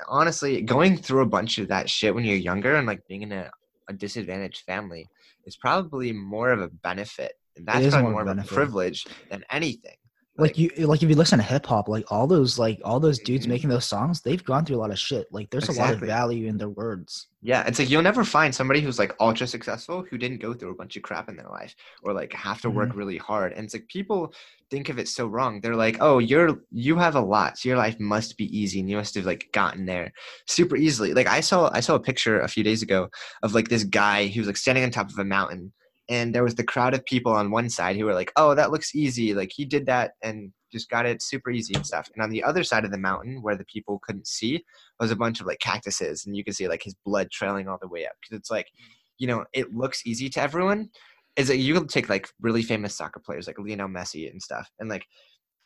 honestly, 0.07 0.61
going 0.61 0.97
through 0.97 1.21
a 1.21 1.27
bunch 1.27 1.57
of 1.57 1.67
that 1.69 1.89
shit 1.89 2.13
when 2.13 2.25
you're 2.25 2.35
younger 2.37 2.75
and 2.75 2.87
like 2.87 3.05
being 3.07 3.21
in 3.23 3.31
a, 3.31 3.49
a 3.89 3.93
disadvantaged 3.93 4.63
family 4.65 5.07
is 5.45 5.55
probably 5.55 6.11
more 6.11 6.49
of 6.49 6.61
a 6.61 6.67
benefit. 6.67 7.33
And 7.57 7.65
that's 7.65 7.87
probably 7.89 8.11
more, 8.11 8.27
of 8.27 8.37
a 8.37 8.43
privilege 8.43 9.05
than 9.29 9.43
anything. 9.49 9.95
Like, 10.37 10.49
like, 10.49 10.57
you 10.57 10.69
like 10.85 11.01
if 11.01 11.09
you 11.09 11.15
listen 11.15 11.39
to 11.39 11.45
hip 11.45 11.65
hop, 11.65 11.87
like 11.87 12.11
all 12.11 12.27
those 12.27 12.59
like 12.59 12.81
all 12.83 12.99
those 12.99 13.19
dudes 13.19 13.43
mm-hmm. 13.43 13.53
making 13.53 13.69
those 13.69 13.85
songs, 13.85 14.21
they've 14.21 14.43
gone 14.43 14.65
through 14.65 14.75
a 14.75 14.83
lot 14.83 14.91
of 14.91 14.99
shit. 14.99 15.27
Like 15.31 15.49
there's 15.49 15.69
exactly. 15.69 15.81
a 15.81 15.93
lot 15.93 16.01
of 16.01 16.07
value 16.07 16.47
in 16.47 16.57
their 16.57 16.69
words. 16.69 17.27
Yeah, 17.41 17.63
it's 17.65 17.79
like 17.79 17.89
you'll 17.89 18.01
never 18.01 18.25
find 18.25 18.53
somebody 18.53 18.81
who's 18.81 18.99
like 18.99 19.15
ultra 19.21 19.47
successful 19.47 20.03
who 20.09 20.17
didn't 20.17 20.41
go 20.41 20.53
through 20.53 20.71
a 20.71 20.75
bunch 20.75 20.97
of 20.97 21.03
crap 21.03 21.29
in 21.29 21.37
their 21.37 21.47
life 21.47 21.73
or 22.03 22.11
like 22.11 22.33
have 22.33 22.59
to 22.61 22.69
work 22.69 22.89
mm-hmm. 22.89 22.97
really 22.97 23.17
hard. 23.17 23.53
And 23.53 23.63
it's 23.63 23.73
like 23.73 23.87
people 23.87 24.33
think 24.69 24.89
of 24.89 24.99
it 24.99 25.07
so 25.07 25.25
wrong. 25.25 25.61
They're 25.61 25.75
like, 25.75 25.97
"Oh, 26.01 26.19
you're 26.19 26.61
you 26.71 26.97
have 26.97 27.15
a 27.15 27.21
lot, 27.21 27.57
so 27.57 27.69
your 27.69 27.77
life 27.77 27.97
must 27.99 28.37
be 28.37 28.45
easy, 28.57 28.81
and 28.81 28.89
you 28.89 28.97
must 28.97 29.15
have 29.15 29.25
like 29.25 29.47
gotten 29.53 29.85
there 29.85 30.11
super 30.47 30.75
easily." 30.75 31.13
Like 31.13 31.27
I 31.27 31.39
saw 31.39 31.69
I 31.71 31.79
saw 31.79 31.95
a 31.95 31.99
picture 31.99 32.41
a 32.41 32.47
few 32.49 32.63
days 32.63 32.81
ago 32.81 33.09
of 33.41 33.53
like 33.53 33.69
this 33.69 33.85
guy 33.85 34.27
who 34.27 34.41
was 34.41 34.47
like 34.47 34.57
standing 34.57 34.83
on 34.83 34.91
top 34.91 35.09
of 35.09 35.17
a 35.17 35.23
mountain, 35.23 35.71
and 36.09 36.33
there 36.33 36.43
was 36.43 36.55
the 36.55 36.63
crowd 36.63 36.93
of 36.93 37.05
people 37.05 37.31
on 37.31 37.51
one 37.51 37.69
side 37.69 37.95
who 37.95 38.05
were 38.05 38.13
like, 38.13 38.31
"Oh, 38.35 38.55
that 38.55 38.71
looks 38.71 38.95
easy. 38.95 39.33
Like 39.33 39.51
he 39.53 39.65
did 39.65 39.85
that 39.87 40.13
and 40.21 40.51
just 40.71 40.89
got 40.89 41.05
it 41.05 41.21
super 41.21 41.51
easy 41.51 41.73
and 41.75 41.85
stuff." 41.85 42.09
And 42.13 42.23
on 42.23 42.29
the 42.29 42.43
other 42.43 42.63
side 42.63 42.85
of 42.85 42.91
the 42.91 42.97
mountain, 42.97 43.41
where 43.41 43.55
the 43.55 43.65
people 43.65 43.99
couldn't 44.03 44.27
see, 44.27 44.63
was 44.99 45.11
a 45.11 45.15
bunch 45.15 45.41
of 45.41 45.47
like 45.47 45.59
cactuses, 45.59 46.25
and 46.25 46.35
you 46.35 46.43
could 46.43 46.55
see 46.55 46.67
like 46.67 46.83
his 46.83 46.95
blood 47.05 47.29
trailing 47.31 47.67
all 47.67 47.79
the 47.81 47.87
way 47.87 48.05
up 48.05 48.13
because 48.21 48.37
it's 48.37 48.51
like, 48.51 48.67
mm. 48.67 48.93
you 49.17 49.27
know, 49.27 49.45
it 49.53 49.73
looks 49.73 50.05
easy 50.05 50.29
to 50.29 50.41
everyone, 50.41 50.89
is 51.35 51.47
that 51.47 51.57
you 51.57 51.73
can 51.73 51.87
take 51.87 52.09
like 52.09 52.29
really 52.41 52.63
famous 52.63 52.95
soccer 52.95 53.19
players 53.19 53.47
like 53.47 53.59
Lionel 53.59 53.87
Messi 53.89 54.29
and 54.29 54.41
stuff, 54.41 54.69
and 54.79 54.89
like 54.89 55.05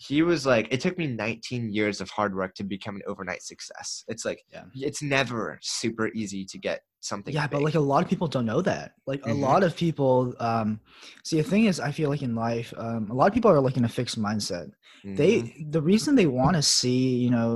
he 0.02 0.22
was 0.22 0.46
like, 0.46 0.68
it 0.72 0.80
took 0.80 0.98
me 0.98 1.08
19 1.08 1.74
years 1.74 2.00
of 2.00 2.10
hard 2.10 2.34
work 2.34 2.56
to 2.56 2.64
become 2.64 2.96
an 2.96 3.02
overnight 3.06 3.44
success. 3.44 4.06
It's 4.08 4.24
like, 4.24 4.44
Yeah. 4.52 4.64
it's 4.74 5.02
never 5.02 5.60
super 5.62 6.08
easy 6.16 6.46
to 6.46 6.58
get 6.58 6.80
something. 7.02 7.34
yeah 7.34 7.48
but 7.48 7.62
like 7.62 7.76
a 7.76 7.80
lot 7.80 8.04
of 8.04 8.10
people 8.10 8.28
don't 8.28 8.46
know 8.46 8.62
that 8.62 8.92
like 9.08 9.22
a 9.26 9.30
Mhm. 9.30 9.40
lot 9.40 9.64
of 9.64 9.74
people 9.76 10.34
um 10.42 10.82
see 11.24 11.38
the 11.42 11.50
thing 11.52 11.64
is 11.66 11.80
i 11.80 11.92
feel 11.94 12.10
like 12.10 12.22
in 12.30 12.36
life 12.36 12.74
um 12.78 13.10
a 13.10 13.14
lot 13.14 13.28
of 13.30 13.34
people 13.34 13.50
are 13.50 13.62
like 13.68 13.78
in 13.78 13.86
a 13.86 13.94
fixed 14.00 14.20
mindset 14.28 14.68
Mhm. 15.06 15.16
they 15.20 15.32
the 15.76 15.82
reason 15.82 16.16
they 16.16 16.26
want 16.42 16.56
to 16.58 16.62
see 16.62 17.16
you 17.26 17.30
know 17.36 17.50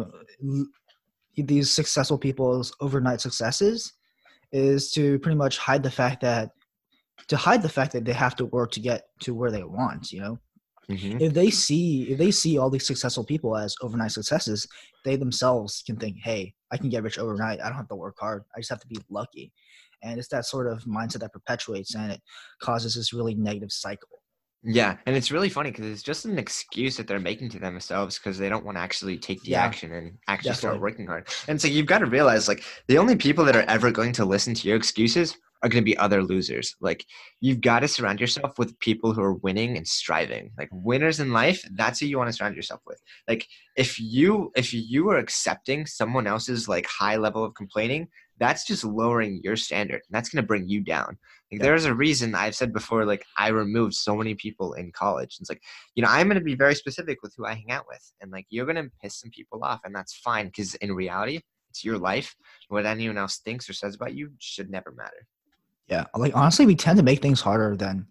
l- 0.49 0.67
these 1.35 1.69
successful 1.79 2.17
people's 2.17 2.73
overnight 2.79 3.19
successes 3.19 3.93
is 4.53 4.91
to 4.91 5.19
pretty 5.19 5.35
much 5.43 5.57
hide 5.57 5.83
the 5.83 5.91
fact 6.01 6.21
that 6.21 6.51
to 7.27 7.35
hide 7.35 7.61
the 7.61 7.75
fact 7.77 7.91
that 7.93 8.05
they 8.05 8.13
have 8.13 8.35
to 8.37 8.45
work 8.45 8.71
to 8.71 8.79
get 8.79 8.99
to 9.19 9.33
where 9.35 9.51
they 9.51 9.63
want 9.63 10.11
you 10.13 10.21
know 10.21 10.39
Mhm. 10.89 11.21
if 11.21 11.33
they 11.33 11.49
see 11.49 12.03
if 12.11 12.17
they 12.17 12.31
see 12.31 12.57
all 12.57 12.69
these 12.69 12.85
successful 12.85 13.23
people 13.23 13.55
as 13.55 13.75
overnight 13.81 14.11
successes 14.11 14.67
they 15.05 15.15
themselves 15.15 15.81
can 15.85 15.95
think 15.95 16.17
hey 16.21 16.53
i 16.71 16.77
can 16.77 16.89
get 16.89 17.03
rich 17.03 17.17
overnight. 17.19 17.61
I 17.61 17.67
don't 17.69 17.77
have 17.77 17.87
to 17.89 17.95
work 17.95 18.15
hard. 18.19 18.43
I 18.55 18.59
just 18.59 18.69
have 18.69 18.81
to 18.81 18.87
be 18.87 18.97
lucky. 19.09 19.53
And 20.01 20.19
it's 20.19 20.27
that 20.29 20.45
sort 20.45 20.67
of 20.71 20.83
mindset 20.83 21.19
that 21.21 21.31
perpetuates 21.31 21.95
and 21.95 22.11
it 22.11 22.21
causes 22.61 22.95
this 22.95 23.13
really 23.13 23.35
negative 23.35 23.71
cycle. 23.71 24.09
Yeah, 24.65 24.97
and 25.05 25.15
it's 25.15 25.29
really 25.31 25.49
funny 25.49 25.71
because 25.71 25.85
it's 25.85 26.03
just 26.03 26.23
an 26.25 26.39
excuse 26.39 26.95
that 26.95 27.05
they're 27.05 27.19
making 27.19 27.49
to 27.49 27.59
themselves 27.59 28.17
because 28.17 28.37
they 28.37 28.47
don't 28.47 28.63
want 28.65 28.77
to 28.77 28.81
actually 28.81 29.17
take 29.17 29.43
the 29.43 29.51
Yeah, 29.51 29.63
action 29.65 29.91
and 29.93 30.17
actually 30.29 30.55
start 30.55 30.79
working 30.79 31.05
hard. 31.05 31.27
And 31.49 31.61
so 31.61 31.67
you've 31.67 31.85
got 31.85 31.99
to 31.99 32.05
realize, 32.05 32.47
like, 32.47 32.63
the 32.87 32.97
only 32.97 33.17
people 33.17 33.43
that 33.45 33.57
are 33.57 33.65
ever 33.67 33.91
going 33.91 34.13
to 34.13 34.25
listen 34.25 34.53
to 34.53 34.67
your 34.67 34.77
excuses 34.77 35.35
are 35.63 35.69
going 35.69 35.81
to 35.81 35.85
be 35.85 35.97
other 35.97 36.21
losers. 36.21 36.75
Like, 36.81 37.05
you've 37.39 37.61
got 37.61 37.79
to 37.79 37.87
surround 37.87 38.19
yourself 38.19 38.59
with 38.59 38.77
people 38.79 39.13
who 39.13 39.21
are 39.21 39.35
winning 39.35 39.77
and 39.77 39.87
striving. 39.87 40.51
Like 40.57 40.69
winners 40.71 41.19
in 41.21 41.31
life, 41.31 41.63
that's 41.75 41.99
who 41.99 42.05
you 42.05 42.17
want 42.17 42.29
to 42.29 42.33
surround 42.33 42.55
yourself 42.55 42.81
with. 42.85 43.01
Like, 43.27 43.47
if 43.75 43.99
you 43.99 44.51
if 44.55 44.73
you 44.73 45.09
are 45.09 45.17
accepting 45.17 45.85
someone 45.85 46.27
else's 46.27 46.67
like 46.67 46.85
high 46.85 47.15
level 47.15 47.43
of 47.43 47.53
complaining, 47.55 48.09
that's 48.39 48.65
just 48.65 48.83
lowering 48.83 49.39
your 49.43 49.55
standard, 49.55 50.01
and 50.05 50.11
that's 50.11 50.29
going 50.29 50.43
to 50.43 50.47
bring 50.47 50.67
you 50.67 50.81
down. 50.81 51.17
Like, 51.51 51.61
Yeah. 51.61 51.67
there's 51.67 51.85
a 51.85 51.93
reason 51.95 52.35
I've 52.35 52.55
said 52.55 52.73
before, 52.73 53.05
like 53.05 53.23
I 53.37 53.49
removed 53.49 53.93
so 53.93 54.15
many 54.15 54.35
people 54.35 54.73
in 54.73 54.91
college. 54.91 55.37
It's 55.39 55.49
like, 55.49 55.61
you 55.95 56.03
know, 56.03 56.09
I'm 56.09 56.27
going 56.27 56.39
to 56.39 56.43
be 56.43 56.55
very 56.55 56.75
specific 56.75 57.19
with 57.23 57.33
who 57.37 57.45
I 57.45 57.53
hang 57.53 57.71
out 57.71 57.85
with, 57.87 58.11
and 58.21 58.31
like 58.31 58.47
you're 58.49 58.65
going 58.65 58.83
to 58.83 58.91
piss 59.01 59.19
some 59.19 59.29
people 59.31 59.63
off, 59.63 59.81
and 59.85 59.95
that's 59.95 60.13
fine 60.17 60.47
because 60.47 60.75
in 60.75 60.93
reality, 60.93 61.39
it's 61.69 61.85
your 61.85 61.97
life. 61.97 62.35
What 62.67 62.85
anyone 62.85 63.17
else 63.17 63.37
thinks 63.37 63.69
or 63.69 63.73
says 63.73 63.95
about 63.95 64.13
you 64.13 64.31
should 64.39 64.69
never 64.69 64.91
matter. 64.91 65.25
Yeah 65.87 66.05
like 66.15 66.35
honestly 66.35 66.65
we 66.65 66.75
tend 66.75 66.97
to 66.97 67.03
make 67.03 67.21
things 67.21 67.41
harder 67.41 67.75
than 67.75 68.07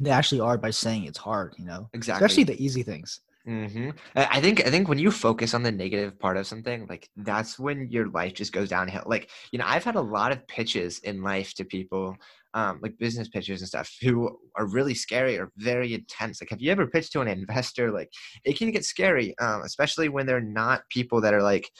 they 0.00 0.10
actually 0.10 0.40
are 0.40 0.58
by 0.58 0.70
saying 0.70 1.04
it's 1.04 1.18
hard 1.18 1.54
you 1.58 1.64
know 1.64 1.88
Exactly. 1.92 2.24
especially 2.24 2.44
the 2.44 2.62
easy 2.64 2.82
things 2.82 3.20
hmm 3.46 3.90
I 4.14 4.40
think 4.40 4.66
I 4.66 4.70
think 4.70 4.88
when 4.88 4.98
you 4.98 5.10
focus 5.10 5.54
on 5.54 5.62
the 5.62 5.72
negative 5.72 6.18
part 6.18 6.36
of 6.36 6.46
something, 6.46 6.86
like 6.86 7.08
that's 7.16 7.58
when 7.58 7.88
your 7.90 8.08
life 8.08 8.34
just 8.34 8.52
goes 8.52 8.68
downhill. 8.68 9.04
Like 9.06 9.30
you 9.52 9.58
know, 9.58 9.64
I've 9.66 9.84
had 9.84 9.94
a 9.96 10.00
lot 10.02 10.32
of 10.32 10.46
pitches 10.48 10.98
in 10.98 11.22
life 11.22 11.54
to 11.54 11.64
people, 11.64 12.16
um, 12.52 12.80
like 12.82 12.98
business 12.98 13.28
pitches 13.28 13.62
and 13.62 13.68
stuff, 13.68 13.90
who 14.02 14.36
are 14.56 14.66
really 14.66 14.94
scary 14.94 15.38
or 15.38 15.50
very 15.56 15.94
intense. 15.94 16.42
Like, 16.42 16.50
have 16.50 16.60
you 16.60 16.70
ever 16.70 16.86
pitched 16.86 17.12
to 17.12 17.20
an 17.22 17.28
investor? 17.28 17.90
Like, 17.90 18.10
it 18.44 18.58
can 18.58 18.70
get 18.70 18.84
scary, 18.84 19.38
um, 19.38 19.62
especially 19.62 20.10
when 20.10 20.26
they're 20.26 20.40
not 20.42 20.82
people 20.90 21.20
that 21.22 21.32
are 21.32 21.42
like, 21.42 21.70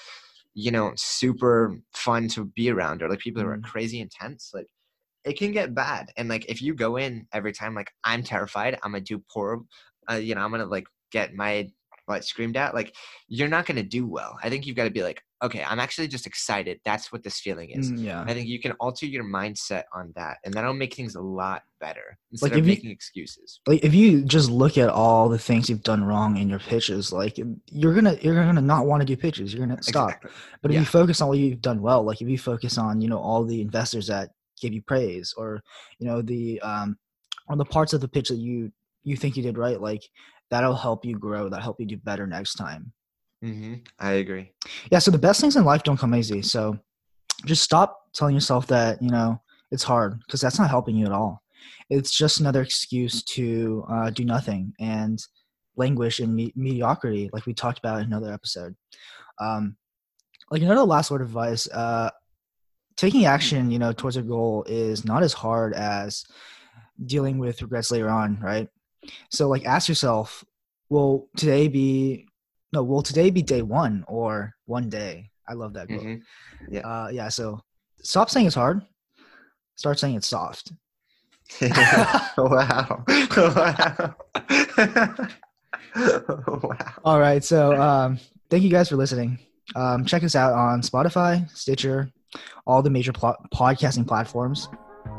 you 0.55 0.71
know, 0.71 0.93
super 0.97 1.79
fun 1.95 2.29
to 2.29 2.47
be 2.47 2.71
around 2.71 3.03
or 3.03 3.09
like 3.09 3.21
people 3.21 3.43
who 3.43 3.49
are 3.49 3.59
Mhm. 3.59 3.63
crazy 3.63 4.01
intense. 4.01 4.53
Like, 4.55 4.67
it 5.25 5.39
can 5.39 5.53
get 5.53 5.75
bad. 5.75 6.11
And 6.17 6.29
like, 6.29 6.47
if 6.49 6.63
you 6.63 6.75
go 6.75 6.97
in 6.97 7.27
every 7.33 7.53
time, 7.53 7.75
like, 7.75 7.91
I'm 8.05 8.23
terrified, 8.23 8.79
I'm 8.83 8.93
gonna 8.93 9.01
do 9.03 9.23
poor, 9.31 9.63
uh, 10.11 10.15
you 10.15 10.35
know, 10.35 10.41
I'm 10.43 10.51
gonna 10.51 10.67
like 10.67 10.87
get 11.13 11.35
my 11.35 11.71
butt 12.07 12.25
screamed 12.25 12.57
at, 12.57 12.75
like 12.75 12.95
you're 13.29 13.49
not 13.49 13.67
gonna 13.67 13.83
do 13.83 14.07
well. 14.07 14.39
I 14.43 14.49
think 14.49 14.67
you've 14.67 14.77
got 14.77 14.85
to 14.85 14.91
be 14.91 15.03
like, 15.03 15.23
okay, 15.45 15.63
I'm 15.63 15.79
actually 15.79 16.09
just 16.09 16.27
excited. 16.27 16.81
That's 16.85 17.13
what 17.13 17.23
this 17.23 17.39
feeling 17.39 17.71
is. 17.71 17.93
Mm, 17.93 18.03
yeah 18.05 18.25
I 18.27 18.33
think 18.33 18.49
you 18.49 18.59
can 18.59 18.73
alter 18.81 19.05
your 19.07 19.25
mindset 19.25 19.83
on 19.95 20.13
that, 20.17 20.39
and 20.45 20.55
that'll 20.55 20.73
make 20.73 20.95
things 20.95 21.15
a 21.17 21.21
lot 21.21 21.63
better 21.81 22.17
instead 22.33 22.47
Like, 22.47 22.53
of 22.53 22.59
if 22.61 22.65
you- 22.67 22.73
making 22.73 22.91
excuses. 22.91 23.61
like 23.67 23.85
if 23.85 23.93
you 23.95 24.23
just 24.23 24.49
look 24.51 24.79
at 24.79 24.89
all 24.89 25.29
the 25.29 25.39
things 25.39 25.69
you've 25.69 25.83
done 25.83 26.03
wrong 26.03 26.39
in 26.39 26.49
your 26.49 26.59
pitches 26.59 27.13
like 27.13 27.39
you're 27.71 27.95
gonna 27.95 28.17
you're 28.23 28.35
gonna 28.35 28.61
not 28.63 28.87
want 28.87 29.01
to 29.03 29.07
do 29.07 29.17
pitches 29.17 29.53
you're 29.53 29.65
gonna 29.67 29.83
stop 29.83 30.09
Exactly. 30.09 30.31
But 30.63 30.71
if 30.71 30.75
Yeah. 30.77 30.81
you 30.81 30.87
focus 30.87 31.21
on 31.21 31.29
what 31.29 31.39
you've 31.39 31.61
done 31.61 31.83
well, 31.83 32.03
like 32.03 32.21
if 32.23 32.29
you 32.29 32.39
focus 32.39 32.79
on, 32.79 33.01
you 33.03 33.09
know, 33.09 33.19
all 33.19 33.45
the 33.45 33.61
investors 33.61 34.07
that 34.09 34.31
give 34.61 34.73
you 34.73 34.83
praise 34.83 35.35
or, 35.37 35.63
you 35.99 36.07
know, 36.07 36.23
the 36.23 36.61
um 36.61 36.97
on 37.49 37.59
the 37.59 37.65
parts 37.65 37.93
of 37.93 38.01
the 38.01 38.09
pitch 38.09 38.29
that 38.29 38.37
you 38.37 38.71
you 39.03 39.17
think 39.17 39.37
you 39.37 39.43
did 39.43 39.59
right, 39.59 39.81
like 39.81 40.03
that'll 40.51 40.75
help 40.75 41.05
you 41.05 41.19
grow, 41.19 41.49
that'll 41.49 41.63
help 41.63 41.81
you 41.81 41.87
do 41.87 41.97
better 41.97 42.27
next 42.27 42.55
time. 42.55 42.93
hmm 43.43 43.75
I 43.99 44.13
agree. 44.13 44.53
Yeah, 44.91 44.99
so 44.99 45.11
the 45.11 45.19
best 45.19 45.41
things 45.41 45.57
in 45.57 45.65
life 45.65 45.83
don't 45.83 45.99
come 45.99 46.15
easy. 46.15 46.43
So 46.43 46.79
just 47.47 47.63
stop 47.63 47.97
telling 48.15 48.35
yourself 48.35 48.67
that, 48.69 49.01
you 49.03 49.11
know, 49.11 49.41
it's 49.71 49.85
hard 49.85 50.19
because 50.21 50.41
that's 50.41 50.59
not 50.59 50.71
helping 50.71 50.97
you 50.97 51.07
at 51.07 51.13
all. 51.13 51.43
It's 51.91 52.11
just 52.17 52.41
another 52.41 52.63
excuse 52.63 53.23
to 53.25 53.85
uh, 53.89 54.11
do 54.11 54.25
nothing 54.25 54.73
and 54.81 55.19
languish 55.77 56.21
in 56.21 56.35
me- 56.35 56.53
mediocrity, 56.57 57.31
like 57.33 57.47
we 57.47 57.55
talked 57.55 57.79
about 57.79 58.01
in 58.01 58.07
another 58.07 58.33
episode. 58.33 58.75
Um, 59.41 59.77
like 60.51 60.63
another 60.63 60.83
last 60.83 61.11
word 61.11 61.21
of 61.21 61.29
advice: 61.29 61.69
uh, 61.69 62.11
taking 62.99 63.25
action, 63.25 63.71
you 63.71 63.79
know, 63.79 63.93
towards 63.93 64.17
a 64.19 64.23
goal 64.23 64.65
is 64.69 65.05
not 65.05 65.23
as 65.23 65.33
hard 65.33 65.73
as 65.73 66.27
dealing 67.07 67.39
with 67.39 67.63
regrets 67.63 67.91
later 67.91 68.11
on, 68.11 68.39
right? 68.41 68.69
So, 69.31 69.49
like, 69.49 69.65
ask 69.65 69.89
yourself, 69.89 70.45
will 70.91 71.29
today 71.37 71.69
be 71.69 72.27
no? 72.73 72.83
Will 72.83 73.03
today 73.03 73.31
be 73.31 73.41
day 73.41 73.63
one 73.63 74.05
or 74.07 74.53
one 74.67 74.91
day? 74.91 75.31
I 75.49 75.55
love 75.55 75.73
that 75.75 75.87
quote. 75.87 76.01
hmm 76.03 76.15
Yeah. 76.69 76.81
Uh, 76.81 77.09
yeah. 77.11 77.29
So, 77.29 77.61
stop 78.03 78.29
saying 78.29 78.47
it's 78.47 78.57
hard. 78.57 78.83
Start 79.77 79.99
saying 79.99 80.17
it's 80.17 80.29
soft. 80.29 80.73
wow. 81.63 83.05
wow. 83.37 84.15
wow. 85.97 86.95
All 87.05 87.21
right. 87.21 87.43
So, 87.43 87.81
um, 87.81 88.19
thank 88.51 88.65
you 88.65 88.71
guys 88.71 88.89
for 88.89 88.97
listening. 88.97 89.39
Um, 89.77 90.05
check 90.05 90.25
us 90.25 90.35
out 90.35 90.53
on 90.53 90.83
Spotify, 90.83 91.49
Stitcher, 91.57 92.11
all 92.67 92.83
the 92.83 92.91
major 92.91 93.13
pl- 93.13 93.37
podcasting 93.55 94.07
platforms, 94.07 94.69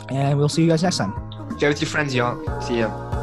and 0.10 0.38
we'll 0.38 0.50
see 0.50 0.64
you 0.64 0.70
guys 0.70 0.84
next 0.84 0.98
time. 0.98 1.14
Share 1.60 1.70
with 1.70 1.82
your 1.82 1.90
friends, 1.90 2.14
y'all. 2.16 2.62
See 2.62 2.80
ya. 2.80 3.19